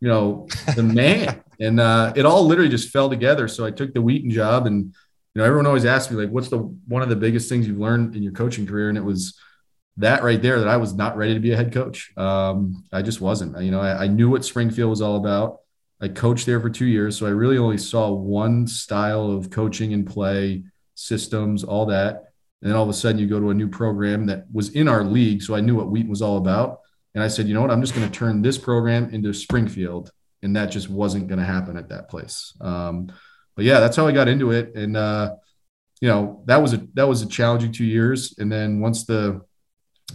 [0.00, 1.42] you know, the man.
[1.60, 3.48] and uh, it all literally just fell together.
[3.48, 6.48] So I took the Wheaton job and, you know, everyone always asks me like, what's
[6.48, 8.88] the, one of the biggest things you've learned in your coaching career?
[8.88, 9.38] And it was
[9.96, 12.12] that right there that I was not ready to be a head coach.
[12.18, 15.60] Um, I just wasn't, you know, I, I knew what Springfield was all about.
[16.00, 19.94] I coached there for two years, so I really only saw one style of coaching
[19.94, 22.24] and play, systems, all that.
[22.60, 24.88] And then all of a sudden, you go to a new program that was in
[24.88, 26.80] our league, so I knew what Wheaton was all about.
[27.14, 30.10] And I said, you know what, I'm just going to turn this program into Springfield,
[30.42, 32.52] and that just wasn't going to happen at that place.
[32.60, 33.10] Um,
[33.54, 35.34] but yeah, that's how I got into it, and uh,
[36.00, 38.34] you know that was a that was a challenging two years.
[38.38, 39.40] And then once the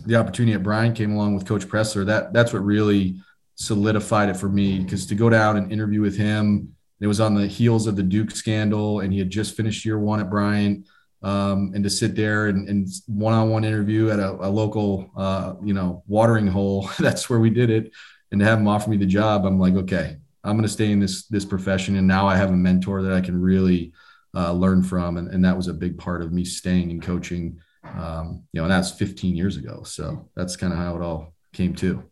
[0.05, 3.19] the opportunity at Bryant came along with Coach Pressler, that that's what really
[3.61, 7.35] solidified it for me because to go down and interview with him, it was on
[7.35, 10.87] the heels of the Duke scandal, and he had just finished year one at Bryant.
[11.23, 15.71] Um, and to sit there and, and, one-on-one interview at a, a local, uh, you
[15.71, 17.91] know, watering hole, that's where we did it.
[18.31, 20.91] And to have him offer me the job, I'm like, okay, I'm going to stay
[20.91, 21.95] in this, this profession.
[21.97, 23.93] And now I have a mentor that I can really
[24.33, 25.17] uh, learn from.
[25.17, 28.63] And, and that was a big part of me staying in coaching, um, you know,
[28.63, 29.83] and that's 15 years ago.
[29.83, 32.03] So that's kind of how it all came to.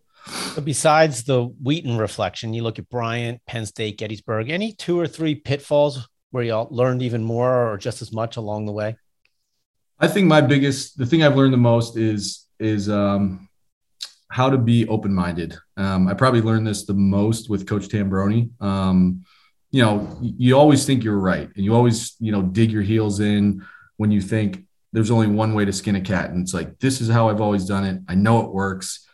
[0.55, 5.07] But besides the Wheaton reflection, you look at Bryant, Penn State, Gettysburg, any two or
[5.07, 8.95] three pitfalls where you learned even more or just as much along the way?
[9.99, 13.49] I think my biggest, the thing I've learned the most is, is, um,
[14.29, 15.57] how to be open-minded.
[15.75, 18.49] Um, I probably learned this the most with Coach Tambroni.
[18.61, 19.25] Um,
[19.71, 23.19] you know, you always think you're right, and you always, you know, dig your heels
[23.19, 23.65] in
[23.97, 27.01] when you think there's only one way to skin a cat, and it's like this
[27.01, 28.01] is how I've always done it.
[28.07, 29.07] I know it works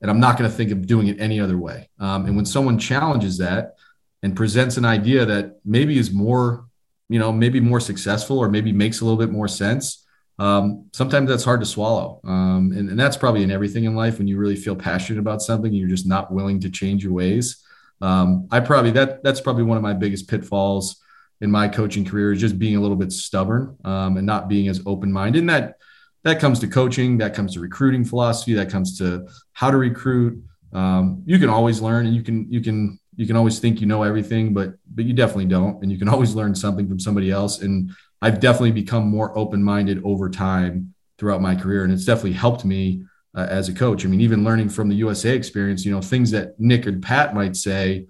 [0.00, 1.88] and I'm not going to think of doing it any other way.
[1.98, 3.76] Um, and when someone challenges that
[4.22, 6.66] and presents an idea that maybe is more,
[7.08, 10.06] you know, maybe more successful or maybe makes a little bit more sense,
[10.38, 12.20] um, sometimes that's hard to swallow.
[12.24, 15.42] Um, and, and, that's probably in everything in life when you really feel passionate about
[15.42, 17.62] something and you're just not willing to change your ways.
[18.00, 21.02] Um, I probably that that's probably one of my biggest pitfalls
[21.42, 24.68] in my coaching career is just being a little bit stubborn um, and not being
[24.68, 25.40] as open minded.
[25.40, 25.76] And that
[26.22, 30.42] that comes to coaching, that comes to recruiting philosophy, that comes to how to recruit.
[30.72, 33.86] Um, you can always learn, and you can you can you can always think you
[33.86, 37.30] know everything, but but you definitely don't, and you can always learn something from somebody
[37.30, 37.60] else.
[37.60, 37.90] And
[38.22, 42.64] I've definitely become more open minded over time throughout my career, and it's definitely helped
[42.64, 43.02] me
[43.34, 44.04] uh, as a coach.
[44.04, 47.34] I mean, even learning from the USA experience, you know, things that Nick and Pat
[47.34, 48.06] might say,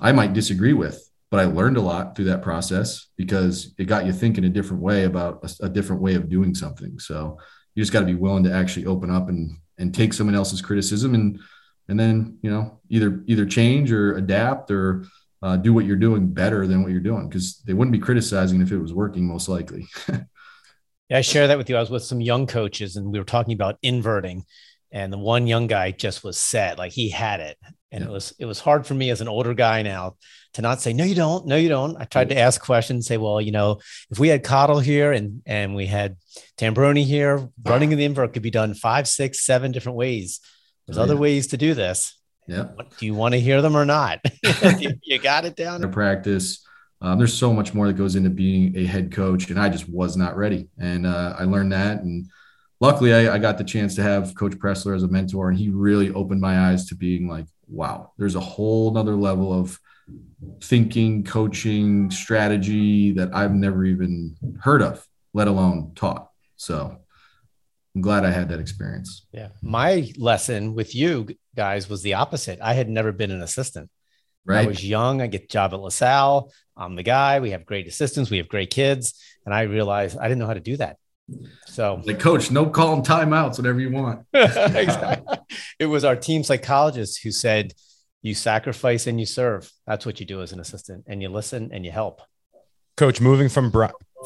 [0.00, 4.04] I might disagree with, but I learned a lot through that process because it got
[4.04, 6.98] you thinking a different way about a, a different way of doing something.
[6.98, 7.38] So
[7.74, 10.60] you just got to be willing to actually open up and and take someone else's
[10.60, 11.40] criticism and
[11.88, 15.06] and then you know either either change or adapt or
[15.42, 18.60] uh, do what you're doing better than what you're doing because they wouldn't be criticizing
[18.60, 19.88] if it was working most likely.
[21.08, 21.76] yeah, I share that with you.
[21.76, 24.44] I was with some young coaches and we were talking about inverting
[24.92, 27.56] and the one young guy just was set, like he had it,
[27.92, 28.10] and yeah.
[28.10, 30.16] it was it was hard for me as an older guy now
[30.54, 31.96] to not say no, you don't, no, you don't.
[31.96, 33.80] I tried to ask questions, say, well, you know,
[34.10, 36.16] if we had Cottle here and and we had
[36.58, 40.40] Tambroni here, running in the invert could be done five, six, seven different ways.
[40.86, 41.20] There's oh, other yeah.
[41.20, 42.18] ways to do this.
[42.48, 42.68] Yeah.
[42.98, 44.20] Do you want to hear them or not?
[45.04, 45.80] you got it down.
[45.80, 46.64] To practice.
[47.00, 49.88] Um, there's so much more that goes into being a head coach, and I just
[49.88, 50.68] was not ready.
[50.78, 52.00] And uh, I learned that.
[52.00, 52.26] And
[52.80, 55.68] luckily, I, I, got the chance to have Coach Pressler as a mentor, and he
[55.68, 59.78] really opened my eyes to being like, wow, there's a whole nother level of
[60.62, 66.30] thinking, coaching, strategy that I've never even heard of, let alone taught.
[66.56, 66.98] So
[67.94, 69.26] I'm glad I had that experience.
[69.32, 69.48] Yeah.
[69.62, 72.58] My lesson with you guys was the opposite.
[72.60, 73.90] I had never been an assistant.
[74.44, 74.64] Right.
[74.64, 75.22] I was young.
[75.22, 76.52] I get a job at LaSalle.
[76.76, 77.40] I'm the guy.
[77.40, 78.30] We have great assistants.
[78.30, 79.14] We have great kids.
[79.46, 80.96] And I realized I didn't know how to do that.
[81.66, 84.26] So, the coach, no calling timeouts, whatever you want.
[84.32, 85.38] exactly.
[85.78, 87.72] It was our team psychologist who said,
[88.22, 89.70] You sacrifice and you serve.
[89.86, 92.20] That's what you do as an assistant, and you listen and you help.
[92.96, 93.72] Coach, moving from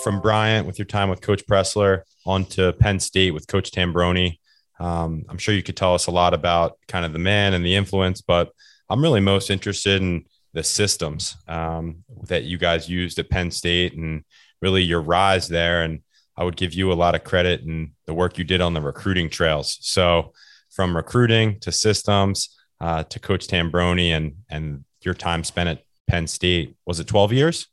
[0.02, 4.38] from Bryant with your time with Coach Pressler onto Penn State with Coach Tambroni.
[4.78, 7.64] Um, I'm sure you could tell us a lot about kind of the man and
[7.64, 8.50] the influence, but
[8.90, 13.94] I'm really most interested in the systems um, that you guys used at Penn State
[13.94, 14.22] and
[14.60, 15.82] really your rise there.
[15.82, 16.00] And
[16.36, 18.80] I would give you a lot of credit in the work you did on the
[18.80, 19.78] recruiting trails.
[19.80, 20.32] So
[20.70, 26.26] from recruiting to systems uh, to Coach Tambroni and and your time spent at Penn
[26.26, 27.68] State was it 12 years?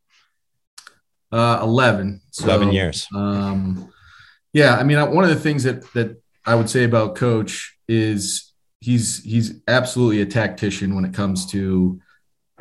[1.31, 2.21] Uh, 11.
[2.29, 3.07] So, 11 years.
[3.15, 3.91] Um,
[4.53, 8.53] yeah, I mean, one of the things that that I would say about Coach is
[8.79, 11.99] he's he's absolutely a tactician when it comes to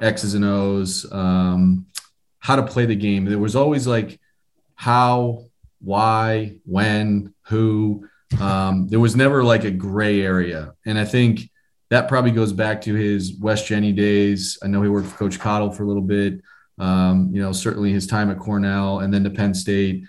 [0.01, 1.87] X's and O's, um,
[2.39, 3.25] how to play the game.
[3.25, 4.19] There was always like
[4.75, 5.47] how,
[5.83, 8.09] why, when, who.
[8.41, 11.51] Um, there was never like a gray area, and I think
[11.91, 14.59] that probably goes back to his West Jenny days.
[14.63, 16.41] I know he worked for Coach Cottle for a little bit.
[16.79, 20.05] Um, you know, certainly his time at Cornell and then to Penn State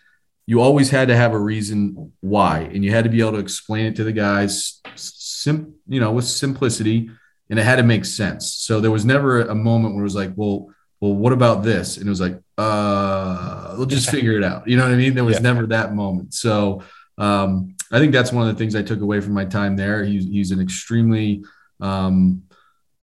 [0.45, 3.37] you always had to have a reason why, and you had to be able to
[3.37, 7.09] explain it to the guys, sim, you know, with simplicity,
[7.49, 8.53] and it had to make sense.
[8.53, 10.72] So there was never a moment where it was like, well,
[11.03, 11.97] well, what about this?
[11.97, 14.65] And it was like, uh, we'll just figure it out.
[14.65, 15.15] You know what I mean?
[15.15, 15.41] There was yeah.
[15.41, 16.33] never that moment.
[16.33, 16.81] So
[17.17, 20.05] um, I think that's one of the things I took away from my time there.
[20.05, 21.43] He's he's an extremely,
[21.81, 22.43] um,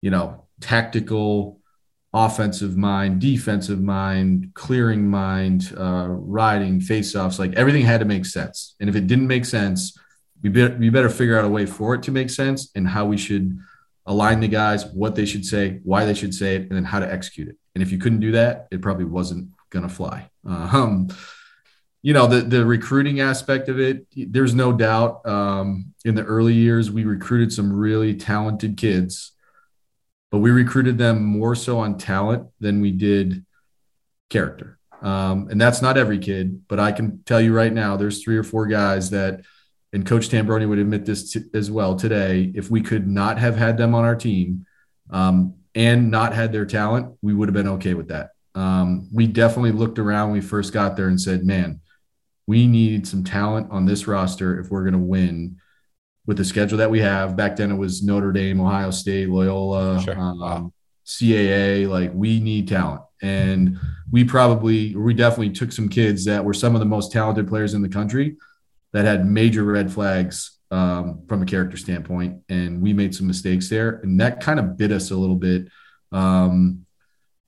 [0.01, 1.59] you know, tactical
[2.14, 8.76] offensive mind, defensive mind, clearing mind, uh, riding, face-offs, like everything had to make sense.
[8.78, 9.99] And if it didn't make sense,
[10.40, 13.07] we, better, we better figure out a way for it to make sense and how
[13.07, 13.59] we should
[14.07, 17.01] align the guys, what they should say, why they should say it, and then how
[17.01, 17.57] to execute it.
[17.79, 20.29] And if you couldn't do that, it probably wasn't going to fly.
[20.45, 21.09] Um,
[22.03, 26.55] you know, the, the recruiting aspect of it, there's no doubt um, in the early
[26.55, 29.33] years, we recruited some really talented kids
[30.31, 33.45] but we recruited them more so on talent than we did
[34.29, 34.79] character.
[35.01, 38.37] Um, and that's not every kid, but I can tell you right now, there's three
[38.37, 39.43] or four guys that,
[39.93, 42.53] and Coach Tambroni would admit this t- as well today.
[42.55, 44.66] If we could not have had them on our team
[45.11, 48.31] um, and not had their talent, we would have been okay with that.
[48.57, 51.81] Um, we definitely looked around when we first got there and said, man,
[52.49, 55.59] we need some talent on this roster if we're going to win
[56.26, 57.37] with the schedule that we have.
[57.37, 60.18] Back then, it was Notre Dame, Ohio State, Loyola, sure.
[60.18, 60.72] um, wow.
[61.07, 61.89] CAA.
[61.89, 63.79] Like we need talent, and
[64.11, 67.72] we probably, we definitely took some kids that were some of the most talented players
[67.72, 68.37] in the country
[68.93, 73.69] that had major red flags um, from a character standpoint, and we made some mistakes
[73.69, 75.69] there, and that kind of bit us a little bit,
[76.12, 76.85] um,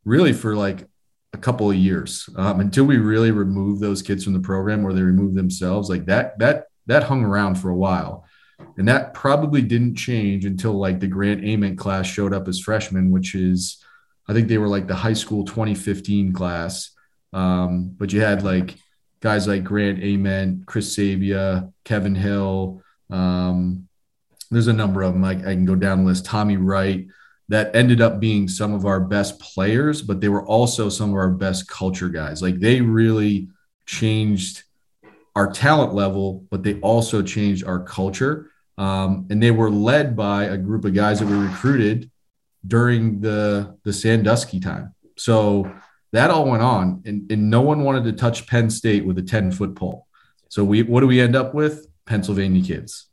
[0.05, 0.87] really for like
[1.33, 4.93] a couple of years um, until we really removed those kids from the program or
[4.93, 5.89] they removed themselves.
[5.89, 8.25] Like that, that that hung around for a while.
[8.77, 13.11] And that probably didn't change until like the Grant Ament class showed up as freshmen,
[13.11, 13.83] which is,
[14.29, 16.91] I think they were like the high school 2015 class.
[17.33, 18.77] Um, but you had like
[19.21, 22.83] guys like Grant Ament, Chris Sabia, Kevin Hill.
[23.11, 23.89] Um,
[24.51, 25.25] there's a number of them.
[25.25, 26.25] I, I can go down the list.
[26.25, 27.07] Tommy Wright
[27.49, 31.17] that ended up being some of our best players, but they were also some of
[31.17, 32.41] our best culture guys.
[32.41, 33.49] Like they really
[33.87, 34.63] changed
[35.35, 38.51] our talent level, but they also changed our culture.
[38.79, 42.11] Um, and they were led by a group of guys that we recruited
[42.67, 44.95] during the the Sandusky time.
[45.17, 45.71] So
[46.13, 49.23] that all went on, and, and no one wanted to touch Penn State with a
[49.23, 50.07] 10 foot pole.
[50.49, 51.87] So we what do we end up with?
[52.11, 53.07] Pennsylvania kids.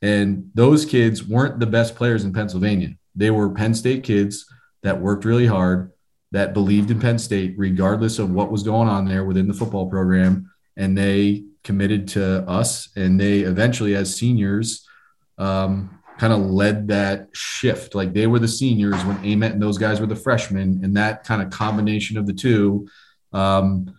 [0.00, 2.90] And those kids weren't the best players in Pennsylvania.
[3.16, 4.46] They were Penn State kids
[4.84, 5.90] that worked really hard,
[6.30, 9.90] that believed in Penn State, regardless of what was going on there within the football
[9.90, 10.50] program.
[10.76, 12.90] And they committed to us.
[12.96, 14.86] And they eventually, as seniors,
[15.36, 17.94] um, kind of led that shift.
[17.94, 21.24] Like they were the seniors when Ament and those guys were the freshmen, and that
[21.24, 22.86] kind of combination of the two,
[23.32, 23.94] um,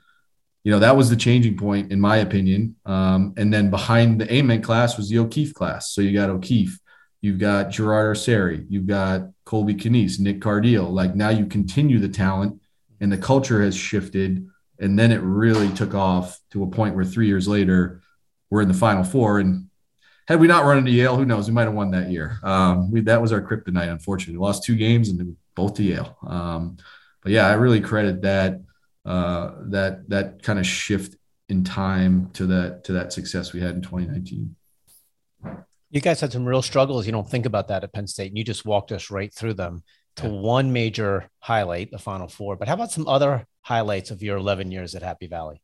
[0.66, 2.76] you know, that was the changing point in my opinion.
[2.88, 5.92] Um, and then behind the Ament class was the O'Keefe class.
[5.92, 6.80] So you got O'Keefe,
[7.22, 10.92] you've got Gerard Arceri, you've got Colby Kanice, Nick Cardile.
[10.92, 12.60] Like now you continue the talent,
[13.00, 14.48] and the culture has shifted,
[14.80, 18.02] and then it really took off to a point where three years later,
[18.50, 19.70] we're in the Final Four and
[20.28, 21.48] had we not run into Yale, who knows?
[21.48, 22.40] We might have won that year.
[22.42, 24.40] Um, we, that was our kryptonite, unfortunately.
[24.40, 26.18] We lost two games and both to Yale.
[26.26, 26.78] Um,
[27.22, 28.60] but yeah, I really credit that
[29.06, 31.16] uh, that that kind of shift
[31.50, 34.56] in time to that to that success we had in 2019.
[35.92, 37.06] You guys had some real struggles.
[37.06, 39.54] You don't think about that at Penn State, and you just walked us right through
[39.54, 39.84] them
[40.18, 42.56] to one major highlight, the Final Four.
[42.56, 45.62] But how about some other highlights of your 11 years at Happy Valley?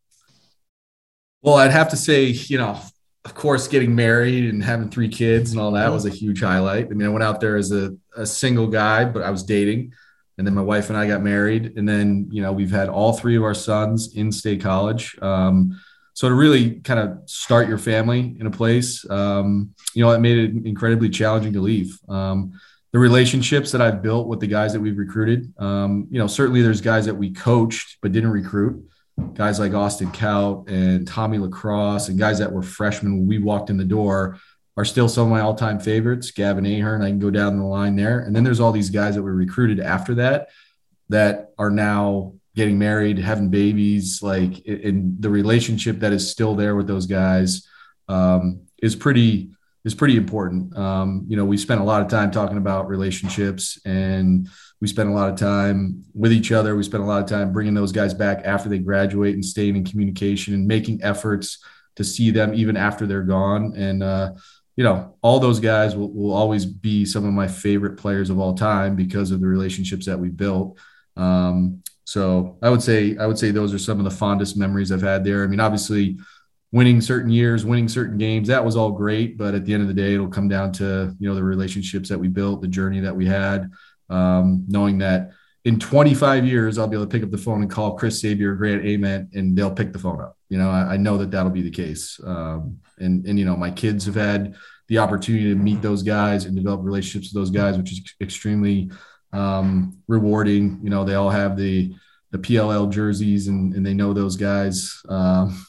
[1.41, 2.79] Well, I'd have to say, you know,
[3.25, 6.87] of course, getting married and having three kids and all that was a huge highlight.
[6.87, 9.93] I mean, I went out there as a, a single guy, but I was dating.
[10.41, 11.77] And then my wife and I got married.
[11.77, 15.15] And then, you know, we've had all three of our sons in state college.
[15.21, 15.79] Um,
[16.15, 20.17] so to really kind of start your family in a place, um, you know, it
[20.17, 21.95] made it incredibly challenging to leave.
[22.09, 22.59] Um,
[22.91, 26.63] the relationships that I've built with the guys that we've recruited, um, you know, certainly
[26.63, 28.83] there's guys that we coached but didn't recruit
[29.33, 33.69] guys like Austin Kaut and Tommy Lacrosse and guys that were freshmen when we walked
[33.69, 34.39] in the door
[34.81, 36.31] are still some of my all-time favorites.
[36.31, 38.21] Gavin Ahern, I can go down the line there.
[38.21, 40.49] And then there's all these guys that were recruited after that
[41.09, 46.75] that are now getting married, having babies, like in the relationship that is still there
[46.75, 47.67] with those guys
[48.07, 49.51] um, is pretty
[49.85, 50.75] is pretty important.
[50.75, 55.09] Um, you know, we spent a lot of time talking about relationships and we spent
[55.09, 56.75] a lot of time with each other.
[56.75, 59.75] We spent a lot of time bringing those guys back after they graduate and staying
[59.75, 61.63] in communication and making efforts
[61.95, 63.73] to see them even after they're gone.
[63.75, 64.33] And, uh,
[64.75, 68.39] you know, all those guys will, will always be some of my favorite players of
[68.39, 70.77] all time because of the relationships that we built.
[71.17, 74.91] Um, so I would say, I would say those are some of the fondest memories
[74.91, 75.43] I've had there.
[75.43, 76.17] I mean, obviously,
[76.71, 79.37] winning certain years, winning certain games, that was all great.
[79.37, 82.09] But at the end of the day, it'll come down to, you know, the relationships
[82.09, 83.69] that we built, the journey that we had
[84.11, 85.31] um, knowing that
[85.63, 88.57] in 25 years, I'll be able to pick up the phone and call Chris Sabia,
[88.57, 90.35] Grant Ament, and they'll pick the phone up.
[90.49, 92.19] You know, I, I know that that'll be the case.
[92.25, 94.55] Um, and, and, you know, my kids have had
[94.87, 98.91] the opportunity to meet those guys and develop relationships with those guys, which is extremely
[99.33, 100.79] um, rewarding.
[100.83, 101.93] You know, they all have the,
[102.31, 105.63] the PLL jerseys and, and they know those guys, um,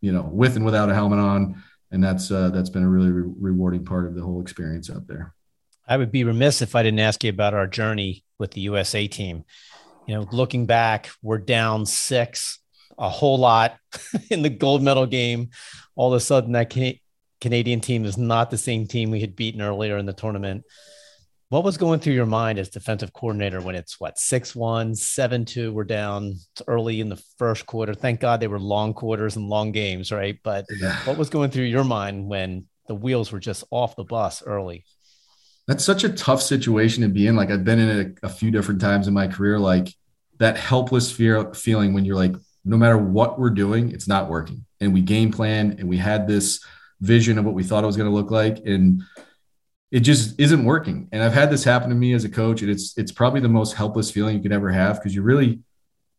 [0.00, 1.62] you know, with and without a helmet on.
[1.90, 5.06] And that's, uh, that's been a really re- rewarding part of the whole experience out
[5.06, 5.33] there.
[5.86, 9.06] I would be remiss if I didn't ask you about our journey with the USA
[9.06, 9.44] team.
[10.06, 12.58] You know, looking back, we're down six,
[12.98, 13.76] a whole lot
[14.30, 15.50] in the gold medal game.
[15.96, 16.98] All of a sudden, that Can-
[17.40, 20.64] Canadian team is not the same team we had beaten earlier in the tournament.
[21.50, 25.44] What was going through your mind as defensive coordinator when it's what 6 1, 7
[25.44, 25.72] 2?
[25.72, 26.34] We're down
[26.66, 27.94] early in the first quarter.
[27.94, 30.38] Thank God they were long quarters and long games, right?
[30.42, 30.96] But yeah.
[31.04, 34.84] what was going through your mind when the wheels were just off the bus early?
[35.66, 37.36] That's such a tough situation to be in.
[37.36, 39.88] Like I've been in it a, a few different times in my career, like
[40.38, 42.34] that helpless fear feeling when you're like,
[42.64, 44.64] no matter what we're doing, it's not working.
[44.80, 46.64] And we game plan and we had this
[47.00, 48.58] vision of what we thought it was going to look like.
[48.64, 49.02] And
[49.90, 51.08] it just isn't working.
[51.12, 52.62] And I've had this happen to me as a coach.
[52.62, 55.60] And it's it's probably the most helpless feeling you could ever have because you really,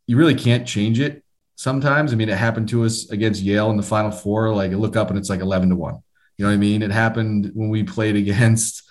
[0.07, 1.23] you really can't change it
[1.55, 2.13] sometimes.
[2.13, 4.53] I mean, it happened to us against Yale in the final four.
[4.53, 6.01] Like look up and it's like 11 to one.
[6.37, 6.81] You know what I mean?
[6.81, 8.83] It happened when we played against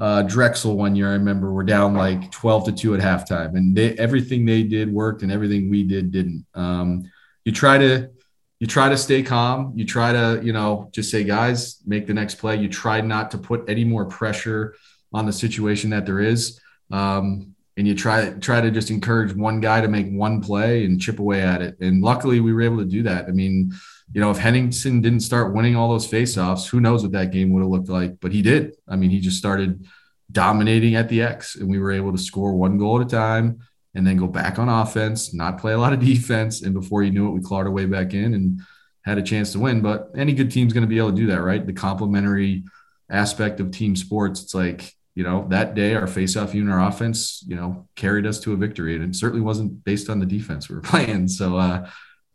[0.00, 1.08] uh, Drexel one year.
[1.08, 4.92] I remember we're down like 12 to two at halftime, and they, everything they did
[4.92, 6.46] worked, and everything we did didn't.
[6.54, 7.10] Um,
[7.44, 8.10] you try to
[8.58, 9.72] you try to stay calm.
[9.76, 12.56] You try to you know just say, guys, make the next play.
[12.56, 14.74] You try not to put any more pressure
[15.12, 16.60] on the situation that there is.
[16.90, 21.00] Um, and you try try to just encourage one guy to make one play and
[21.00, 21.78] chip away at it.
[21.80, 23.26] And luckily, we were able to do that.
[23.26, 23.72] I mean,
[24.12, 27.52] you know, if Henningsen didn't start winning all those faceoffs, who knows what that game
[27.52, 28.18] would have looked like?
[28.20, 28.76] But he did.
[28.88, 29.86] I mean, he just started
[30.32, 33.60] dominating at the X, and we were able to score one goal at a time
[33.94, 36.62] and then go back on offense, not play a lot of defense.
[36.62, 38.60] And before you knew it, we clawed our way back in and
[39.04, 39.80] had a chance to win.
[39.80, 41.64] But any good team's going to be able to do that, right?
[41.64, 42.64] The complementary
[43.08, 44.42] aspect of team sports.
[44.42, 48.38] It's like, you know, that day our faceoff unit, our offense, you know, carried us
[48.40, 48.94] to a victory.
[48.94, 51.28] And it certainly wasn't based on the defense we were playing.
[51.28, 51.88] So, uh,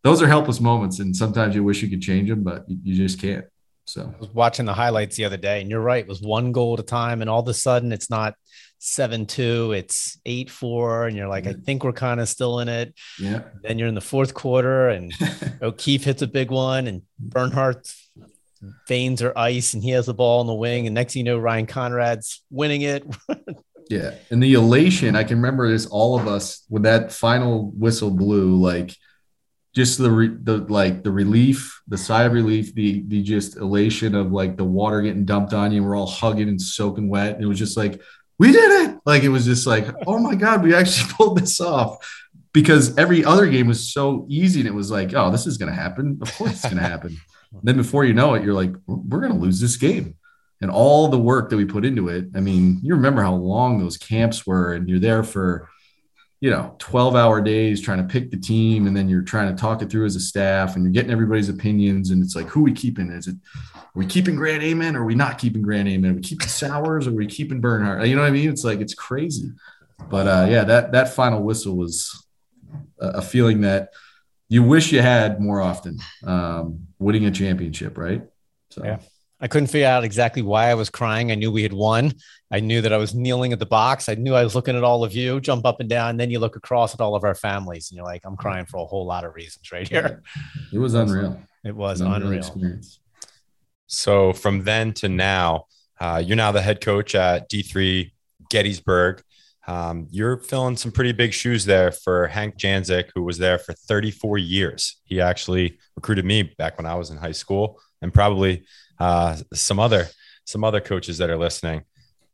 [0.05, 2.95] those are helpless moments, and sometimes you wish you could change them, but you, you
[2.95, 3.43] just can't.
[3.85, 6.51] So I was watching the highlights the other day, and you're right, it was one
[6.51, 8.35] goal at a time, and all of a sudden it's not
[8.77, 11.51] seven two, it's eight four, and you're like, yeah.
[11.51, 12.93] I think we're kind of still in it.
[13.19, 13.45] Yeah.
[13.63, 15.11] Then you're in the fourth quarter, and
[15.63, 17.91] O'Keefe hits a big one, and Bernhardt
[18.87, 20.85] veins are ice and he has the ball in the wing.
[20.85, 23.03] And next thing you know, Ryan Conrad's winning it.
[23.89, 24.15] yeah.
[24.29, 28.55] And the elation, I can remember this, all of us, when that final whistle blew,
[28.55, 28.95] like
[29.75, 34.15] just the, re, the like the relief, the sigh of relief, the, the just elation
[34.15, 35.79] of like the water getting dumped on you.
[35.79, 37.35] And we're all hugging and soaking wet.
[37.35, 38.01] And it was just like,
[38.39, 38.97] we did it.
[39.05, 41.97] Like it was just like, oh my God, we actually pulled this off
[42.53, 45.69] because every other game was so easy and it was like, oh, this is going
[45.69, 46.19] to happen.
[46.21, 47.17] Of course it's going to happen.
[47.63, 50.15] then before you know it, you're like, we're going to lose this game.
[50.61, 52.27] And all the work that we put into it.
[52.33, 55.69] I mean, you remember how long those camps were, and you're there for,
[56.41, 58.87] you know, 12 hour days trying to pick the team.
[58.87, 61.49] And then you're trying to talk it through as a staff and you're getting everybody's
[61.49, 62.11] opinions.
[62.11, 63.09] And it's like, who are we keeping?
[63.09, 63.35] Is it,
[63.75, 66.47] are we keeping Grant Ament or are we not keeping Grant Ament Are we keeping
[66.47, 68.07] Sowers or are we keeping Bernhardt?
[68.07, 68.49] You know what I mean?
[68.49, 69.51] It's like, it's crazy.
[70.09, 72.21] But uh, yeah, that, that final whistle was,
[72.99, 73.89] a feeling that
[74.47, 78.23] you wish you had more often, um, winning a championship, right?
[78.69, 78.83] So.
[78.83, 78.99] Yeah.
[79.45, 81.31] I couldn't figure out exactly why I was crying.
[81.31, 82.13] I knew we had won.
[82.51, 84.09] I knew that I was kneeling at the box.
[84.09, 86.09] I knew I was looking at all of you jump up and down.
[86.09, 88.65] And then you look across at all of our families and you're like, I'm crying
[88.65, 90.23] for a whole lot of reasons right here.
[90.73, 91.39] It was unreal.
[91.63, 92.15] It was unreal.
[92.15, 92.39] unreal.
[92.39, 92.99] Experience.
[93.85, 95.65] So from then to now,
[95.99, 98.11] uh, you're now the head coach at D3
[98.49, 99.21] Gettysburg.
[99.67, 103.73] Um, you're filling some pretty big shoes there for Hank Janczyk, who was there for
[103.73, 104.99] 34 years.
[105.03, 108.65] He actually recruited me back when I was in high school, and probably
[108.99, 110.07] uh, some other
[110.45, 111.83] some other coaches that are listening.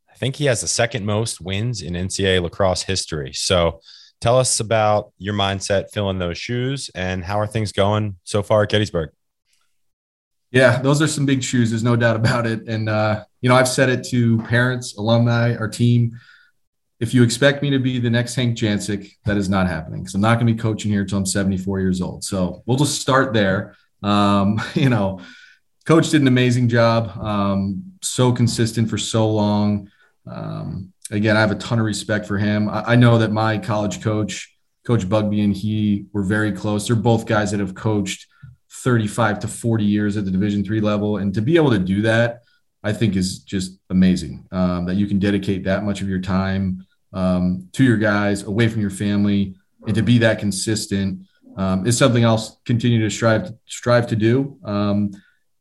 [0.09, 3.32] I think he has the second most wins in NCAA lacrosse history.
[3.34, 3.80] So,
[4.20, 8.64] tell us about your mindset filling those shoes, and how are things going so far
[8.64, 9.12] at Gettysburg?
[10.51, 11.70] Yeah, those are some big shoes.
[11.70, 12.68] There's no doubt about it.
[12.68, 16.20] And uh, you know, I've said it to parents, alumni, our team
[17.01, 20.14] if you expect me to be the next Hank Janczyk, that is not happening because
[20.14, 22.24] I'm not going to be coaching here until I'm 74 years old.
[22.24, 23.76] So we'll just start there.
[24.03, 25.20] Um, you know,
[25.86, 29.89] coach did an amazing job, um, so consistent for so long.
[30.25, 32.69] Um, again, I have a ton of respect for him.
[32.69, 34.55] I, I, know that my college coach,
[34.86, 36.88] Coach Bugbee, and he were very close.
[36.88, 38.27] They're both guys that have coached
[38.71, 42.01] 35 to 40 years at the Division three level, and to be able to do
[42.03, 42.41] that,
[42.84, 44.47] I think is just amazing.
[44.51, 48.67] Um, that you can dedicate that much of your time um, to your guys, away
[48.67, 49.55] from your family,
[49.86, 51.25] and to be that consistent
[51.57, 54.57] um, is something I'll continue to strive to, strive to do.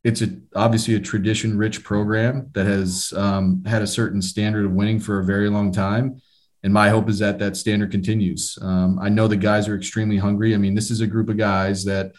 [0.02, 4.98] It's a, obviously a tradition-rich program that has um, had a certain standard of winning
[4.98, 6.20] for a very long time,
[6.62, 8.58] and my hope is that that standard continues.
[8.62, 10.54] Um, I know the guys are extremely hungry.
[10.54, 12.12] I mean, this is a group of guys that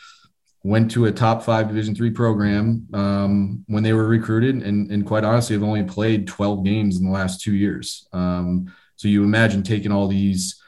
[0.64, 5.08] went to a top five division three program um, when they were recruited and, and
[5.08, 9.24] quite honestly have only played 12 games in the last two years um, so you
[9.24, 10.62] imagine taking all these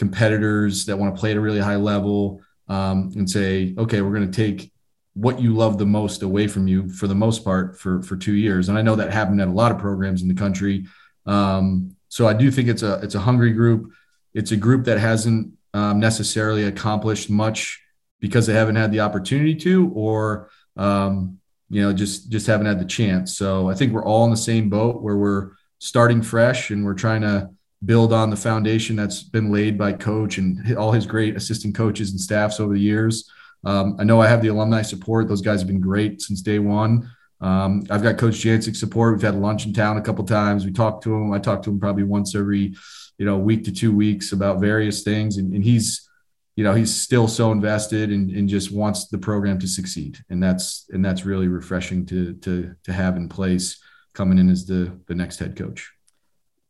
[0.00, 4.14] competitors that want to play at a really high level um, and say, okay, we're
[4.14, 4.72] going to take
[5.14, 8.34] what you love the most away from you for the most part for for two
[8.34, 8.68] years.
[8.68, 10.86] And I know that happened at a lot of programs in the country.
[11.26, 13.92] Um, so I do think it's a it's a hungry group.
[14.34, 17.82] It's a group that hasn't um, necessarily accomplished much
[18.20, 21.38] because they haven't had the opportunity to, or um,
[21.68, 23.36] you know, just just haven't had the chance.
[23.36, 26.94] So I think we're all in the same boat where we're starting fresh and we're
[26.94, 27.50] trying to
[27.84, 32.10] build on the foundation that's been laid by coach and all his great assistant coaches
[32.10, 33.30] and staffs over the years.
[33.64, 35.28] Um, I know I have the alumni support.
[35.28, 37.10] Those guys have been great since day one.
[37.40, 39.14] Um, I've got Coach Janczyk support.
[39.14, 40.64] We've had lunch in town a couple times.
[40.64, 41.32] We talked to him.
[41.32, 42.74] I talk to him probably once every,
[43.18, 45.38] you know, week to two weeks about various things.
[45.38, 46.08] And, and he's,
[46.56, 50.18] you know, he's still so invested and, and just wants the program to succeed.
[50.28, 53.80] And that's and that's really refreshing to to to have in place
[54.12, 55.90] coming in as the the next head coach.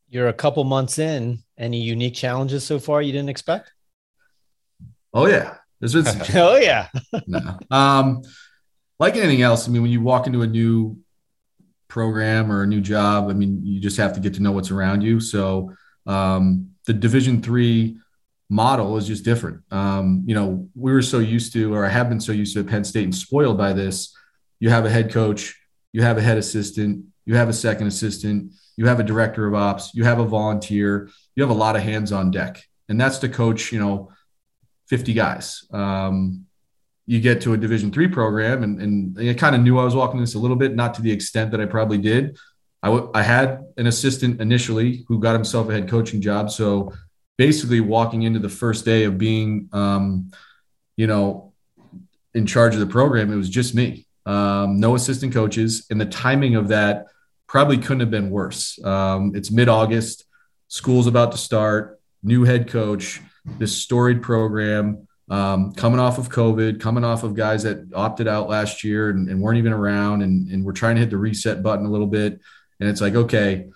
[0.09, 1.43] You're a couple months in.
[1.57, 3.73] Any unique challenges so far you didn't expect?
[5.13, 6.23] Oh yeah, there's been some.
[6.37, 6.89] oh yeah.
[7.27, 7.59] no.
[7.71, 8.23] Um,
[8.99, 10.99] like anything else, I mean, when you walk into a new
[11.89, 14.71] program or a new job, I mean, you just have to get to know what's
[14.71, 15.21] around you.
[15.21, 15.73] So
[16.07, 17.99] um, the Division three
[18.51, 19.63] model is just different.
[19.71, 22.61] Um, you know, we were so used to, or I have been so used to
[22.61, 24.15] at Penn State and spoiled by this.
[24.59, 25.57] You have a head coach,
[25.93, 29.55] you have a head assistant, you have a second assistant, you have a director of
[29.55, 32.63] ops, you have a volunteer, you have a lot of hands on deck.
[32.89, 34.11] And that's the coach, you know,
[34.91, 35.65] 50 guys.
[35.73, 36.47] Um,
[37.07, 39.95] you get to a division three program and, and I kind of knew I was
[39.95, 42.37] walking this a little bit, not to the extent that I probably did.
[42.83, 46.51] I, w- I had an assistant initially who got himself a head coaching job.
[46.51, 46.93] So
[47.39, 50.33] basically walking into the first day of being, um,
[50.97, 51.53] you know,
[52.35, 55.87] in charge of the program, it was just me, um, no assistant coaches.
[55.91, 57.07] And the timing of that
[57.47, 58.83] probably couldn't have been worse.
[58.85, 60.25] Um, it's mid August,
[60.67, 65.07] school's about to start, new head coach, this storied program.
[65.31, 69.29] um, coming off of COVID, coming off of guys that opted out last year and,
[69.29, 72.09] and weren't even around, and, and we're trying to hit the reset button a little
[72.09, 72.41] bit.
[72.81, 73.69] And it's like, okay,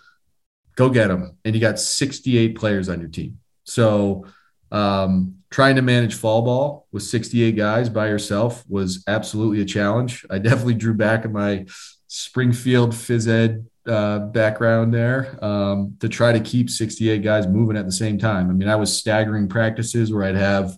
[0.74, 1.38] go get them.
[1.44, 3.38] And you got 68 players on your team.
[3.62, 4.26] So
[4.72, 10.26] um, trying to manage fall ball with 68 guys by yourself was absolutely a challenge.
[10.30, 11.66] I definitely drew back in my
[12.08, 17.86] Springfield phys ed uh, background there um, to try to keep 68 guys moving at
[17.86, 18.50] the same time.
[18.50, 20.76] I mean, I was staggering practices where I'd have,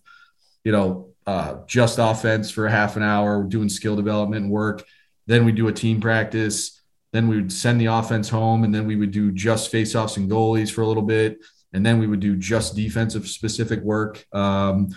[0.64, 4.84] you know, uh, just offense for half an hour, doing skill development work.
[5.26, 6.80] Then we do a team practice.
[7.12, 10.30] Then we would send the offense home, and then we would do just faceoffs and
[10.30, 11.38] goalies for a little bit
[11.76, 14.24] and then we would do just defensive specific work.
[14.32, 14.88] Um,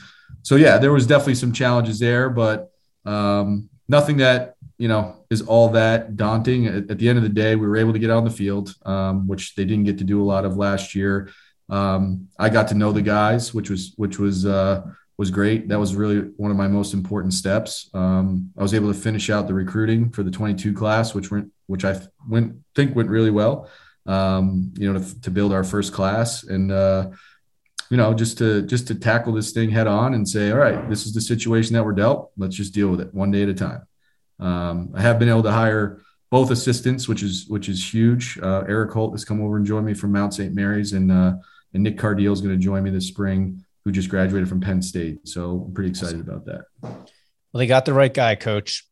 [0.44, 2.72] so yeah, there was definitely some challenges there, but
[3.06, 6.66] um, nothing that you know is all that daunting.
[6.66, 8.74] At, at, the end of the day, we were able to get on the field,
[8.86, 11.30] um, which they didn't get to do a lot of last year.
[11.70, 14.82] Um, I got to know the guys, which was which was uh,
[15.18, 15.68] was great.
[15.68, 17.92] That was really one of my most important steps.
[17.94, 21.52] Um, I was able to finish out the recruiting for the 22 class, which went
[21.68, 23.70] which I went think went really well
[24.10, 27.10] um, you know, to, to, build our first class and, uh,
[27.92, 30.90] you know, just to just to tackle this thing head on and say, all right,
[30.90, 32.32] this is the situation that we're dealt.
[32.38, 33.88] Let's just deal with it one day at a time.
[34.40, 38.38] Um, I have been able to hire both assistants, which is which is huge.
[38.42, 40.54] Uh, Eric Holt has come over and joined me from Mount St.
[40.54, 41.34] Mary's, and uh,
[41.74, 44.82] and Nick Cardeal is going to join me this spring, who just graduated from Penn
[44.82, 45.28] State.
[45.28, 46.66] So I'm pretty excited about that.
[46.82, 47.08] Well,
[47.54, 48.86] they got the right guy, Coach.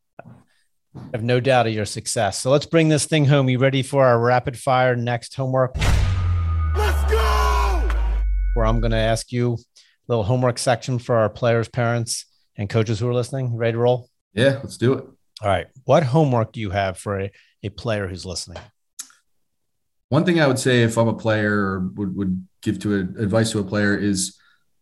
[0.96, 2.42] I have no doubt of your success.
[2.42, 3.50] So let's bring this thing home.
[3.50, 5.76] You ready for our rapid fire next homework?
[6.76, 7.90] Let's go.
[8.56, 9.58] Where I'm going to ask you a
[10.08, 12.26] little homework section for our players, parents,
[12.56, 13.56] and coaches who are listening.
[13.56, 14.10] Ready to roll?
[14.34, 15.06] Yeah, let's do it.
[15.42, 15.68] All right.
[15.86, 17.32] What homework do you have for a,
[17.64, 18.58] a player who's listening?
[20.10, 23.52] One thing I would say if I'm a player would, would give to a, advice
[23.52, 24.38] to a player is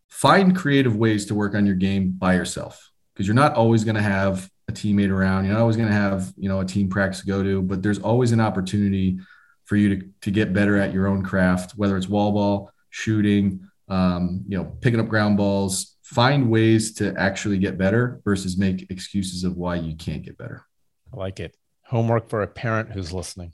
[0.08, 3.96] find creative ways to work on your game by yourself because you're not always going
[3.96, 5.44] to have a teammate around.
[5.44, 7.82] You're not always going to have, you know, a team practice to go to, but
[7.82, 9.18] there's always an opportunity
[9.64, 13.68] for you to, to get better at your own craft, whether it's wall ball, shooting,
[13.88, 18.88] um, you know, picking up ground balls, find ways to actually get better versus make
[18.90, 20.64] excuses of why you can't get better.
[21.12, 21.56] I like it.
[21.86, 23.52] Homework for a parent who's listening.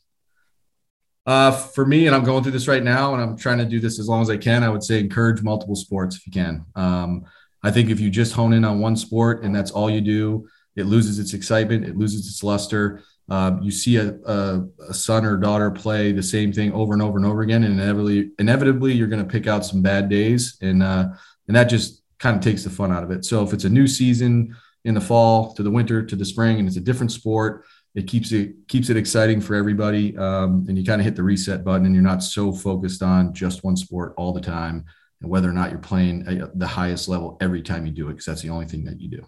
[1.24, 3.80] Uh, for me, and I'm going through this right now, and I'm trying to do
[3.80, 4.62] this as long as I can.
[4.62, 6.66] I would say encourage multiple sports if you can.
[6.74, 7.24] Um,
[7.62, 10.46] I think if you just hone in on one sport and that's all you do,
[10.76, 13.02] it loses its excitement, it loses its luster.
[13.30, 17.00] Uh, you see a, a, a, son or daughter play the same thing over and
[17.00, 20.58] over and over again, and inevitably, inevitably you're going to pick out some bad days,
[20.60, 21.06] and uh,
[21.46, 23.24] and that just kind of takes the fun out of it.
[23.24, 26.58] So if it's a new season in the fall to the winter to the spring,
[26.58, 27.64] and it's a different sport,
[27.94, 31.22] it keeps it keeps it exciting for everybody, um, and you kind of hit the
[31.22, 34.76] reset button, and you're not so focused on just one sport all the time,
[35.20, 38.12] and whether or not you're playing at the highest level every time you do it,
[38.12, 39.26] because that's the only thing that you do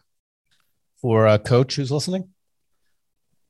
[1.05, 2.30] for a coach who's listening?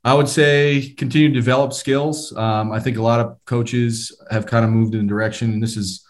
[0.03, 2.37] I would say continue to develop skills.
[2.37, 5.63] Um, I think a lot of coaches have kind of moved in the direction, and
[5.63, 6.04] this is,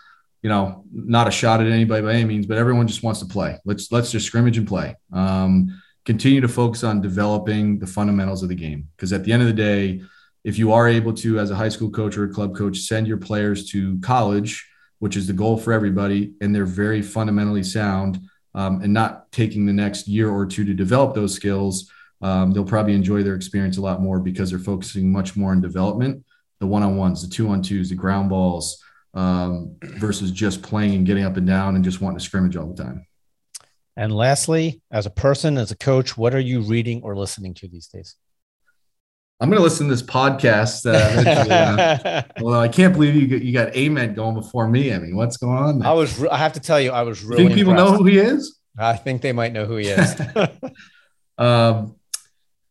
[0.45, 3.26] you know, not a shot at anybody by any means, but everyone just wants to
[3.26, 3.59] play.
[3.64, 4.95] Let's let's just scrimmage and play.
[5.11, 9.40] Um, continue to focus on developing the fundamentals of the game, because at the end
[9.40, 10.03] of the day,
[10.45, 13.07] if you are able to, as a high school coach or a club coach, send
[13.07, 14.68] your players to college,
[14.99, 18.20] which is the goal for everybody, and they're very fundamentally sound
[18.55, 21.90] um, and not taking the next year or two to develop those skills,
[22.20, 25.62] um, they'll probably enjoy their experience a lot more because they're focusing much more on
[25.62, 26.22] development,
[26.61, 28.84] the one on ones, the two on twos, the ground balls,
[29.15, 32.67] um, versus just playing and getting up and down and just wanting to scrimmage all
[32.67, 33.07] the time.
[33.97, 37.69] And lastly, as a person, as a coach, what are you reading or listening to
[37.69, 38.17] these days?
[39.41, 40.87] I'm going to listen to this podcast.
[40.87, 44.93] Uh, well, I can't believe you got, you got Ament going before me.
[44.93, 45.79] I mean, what's going on?
[45.81, 45.89] There?
[45.89, 46.25] I was.
[46.25, 47.45] I have to tell you, I was really.
[47.45, 47.93] Think people impressed.
[47.93, 48.59] know who he is?
[48.79, 50.21] I think they might know who he is.
[51.39, 51.97] um,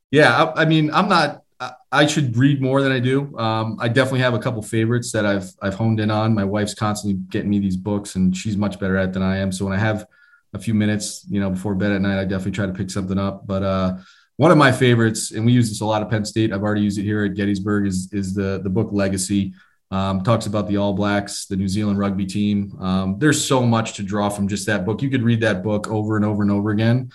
[0.09, 1.42] yeah, I, I, mean, I'm not.
[1.91, 3.37] I, should read more than I do.
[3.37, 6.33] Um, I definitely have a couple favorites that I've I've honed in on.
[6.33, 9.37] My wife's constantly getting me these books, and she's much better at it than I
[9.37, 9.51] am.
[9.51, 10.05] So when I have
[10.53, 13.17] a few minutes, you know, before bed at night, I definitely try to pick something
[13.17, 13.47] up.
[13.47, 13.97] But uh,
[14.37, 16.51] one of my favorites, and we use this a lot at Penn State.
[16.51, 17.87] I've already used it here at Gettysburg.
[17.87, 19.53] Is is the the book Legacy?
[19.91, 22.75] Um, talks about the All Blacks, the New Zealand rugby team.
[22.79, 25.03] Um, there's so much to draw from just that book.
[25.03, 27.11] You could read that book over and over and over again,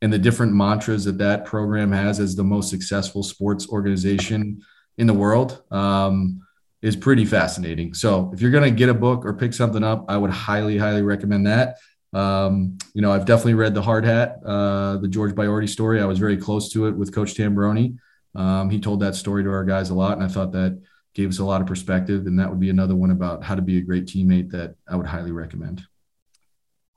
[0.00, 4.62] and the different mantras that that program has as the most successful sports organization
[4.96, 6.40] in the world um,
[6.82, 7.94] is pretty fascinating.
[7.94, 10.78] So if you're going to get a book or pick something up, I would highly,
[10.78, 11.78] highly recommend that.
[12.12, 16.00] Um, you know, I've definitely read the Hard Hat, uh, the George Boiardi story.
[16.00, 17.98] I was very close to it with Coach Tambroni.
[18.34, 20.80] Um, he told that story to our guys a lot, and I thought that
[21.14, 22.26] gave us a lot of perspective.
[22.26, 24.96] And that would be another one about how to be a great teammate that I
[24.96, 25.82] would highly recommend.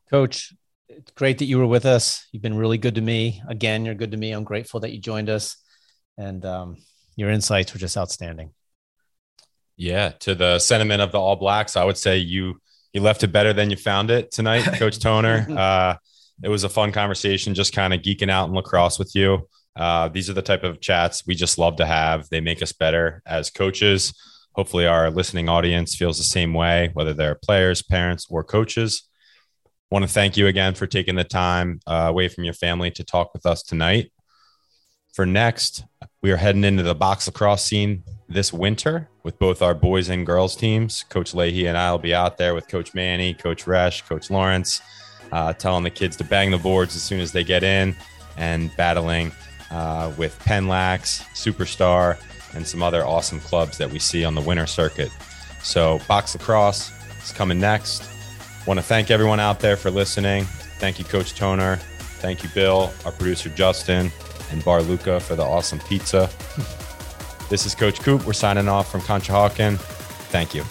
[0.09, 0.53] Coach,
[0.97, 2.27] it's great that you were with us.
[2.31, 3.41] You've been really good to me.
[3.47, 4.31] Again, you're good to me.
[4.31, 5.57] I'm grateful that you joined us,
[6.17, 6.77] and um,
[7.15, 8.51] your insights were just outstanding.
[9.77, 12.61] Yeah, to the sentiment of the All Blacks, I would say you
[12.93, 15.47] you left it better than you found it tonight, Coach Toner.
[15.49, 15.95] Uh,
[16.43, 19.47] it was a fun conversation, just kind of geeking out in lacrosse with you.
[19.75, 22.27] Uh, these are the type of chats we just love to have.
[22.29, 24.13] They make us better as coaches.
[24.53, 29.07] Hopefully, our listening audience feels the same way, whether they're players, parents, or coaches.
[29.91, 33.03] Want to thank you again for taking the time uh, away from your family to
[33.03, 34.09] talk with us tonight.
[35.13, 35.83] For next,
[36.21, 40.25] we are heading into the box lacrosse scene this winter with both our boys and
[40.25, 41.03] girls teams.
[41.09, 44.81] Coach Leahy and I will be out there with Coach Manny, Coach Resch, Coach Lawrence,
[45.33, 47.93] uh, telling the kids to bang the boards as soon as they get in
[48.37, 49.33] and battling
[49.71, 52.17] uh, with Penlax, Superstar,
[52.55, 55.11] and some other awesome clubs that we see on the winter circuit.
[55.61, 58.10] So, box lacrosse is coming next.
[58.67, 60.45] Want to thank everyone out there for listening.
[60.79, 61.77] Thank you, Coach Toner.
[62.19, 64.11] Thank you, Bill, our producer, Justin,
[64.51, 66.29] and Bar Luca for the awesome pizza.
[67.49, 68.25] This is Coach Coop.
[68.25, 69.77] We're signing off from Conshohocken.
[70.29, 70.63] Thank you.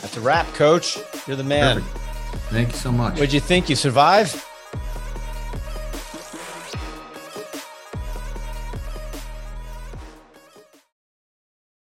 [0.00, 0.98] That's a wrap, Coach.
[1.26, 1.82] You're the man.
[1.82, 2.04] Perfect.
[2.50, 3.14] Thank you so much.
[3.14, 3.68] What'd you think?
[3.68, 4.40] You survived?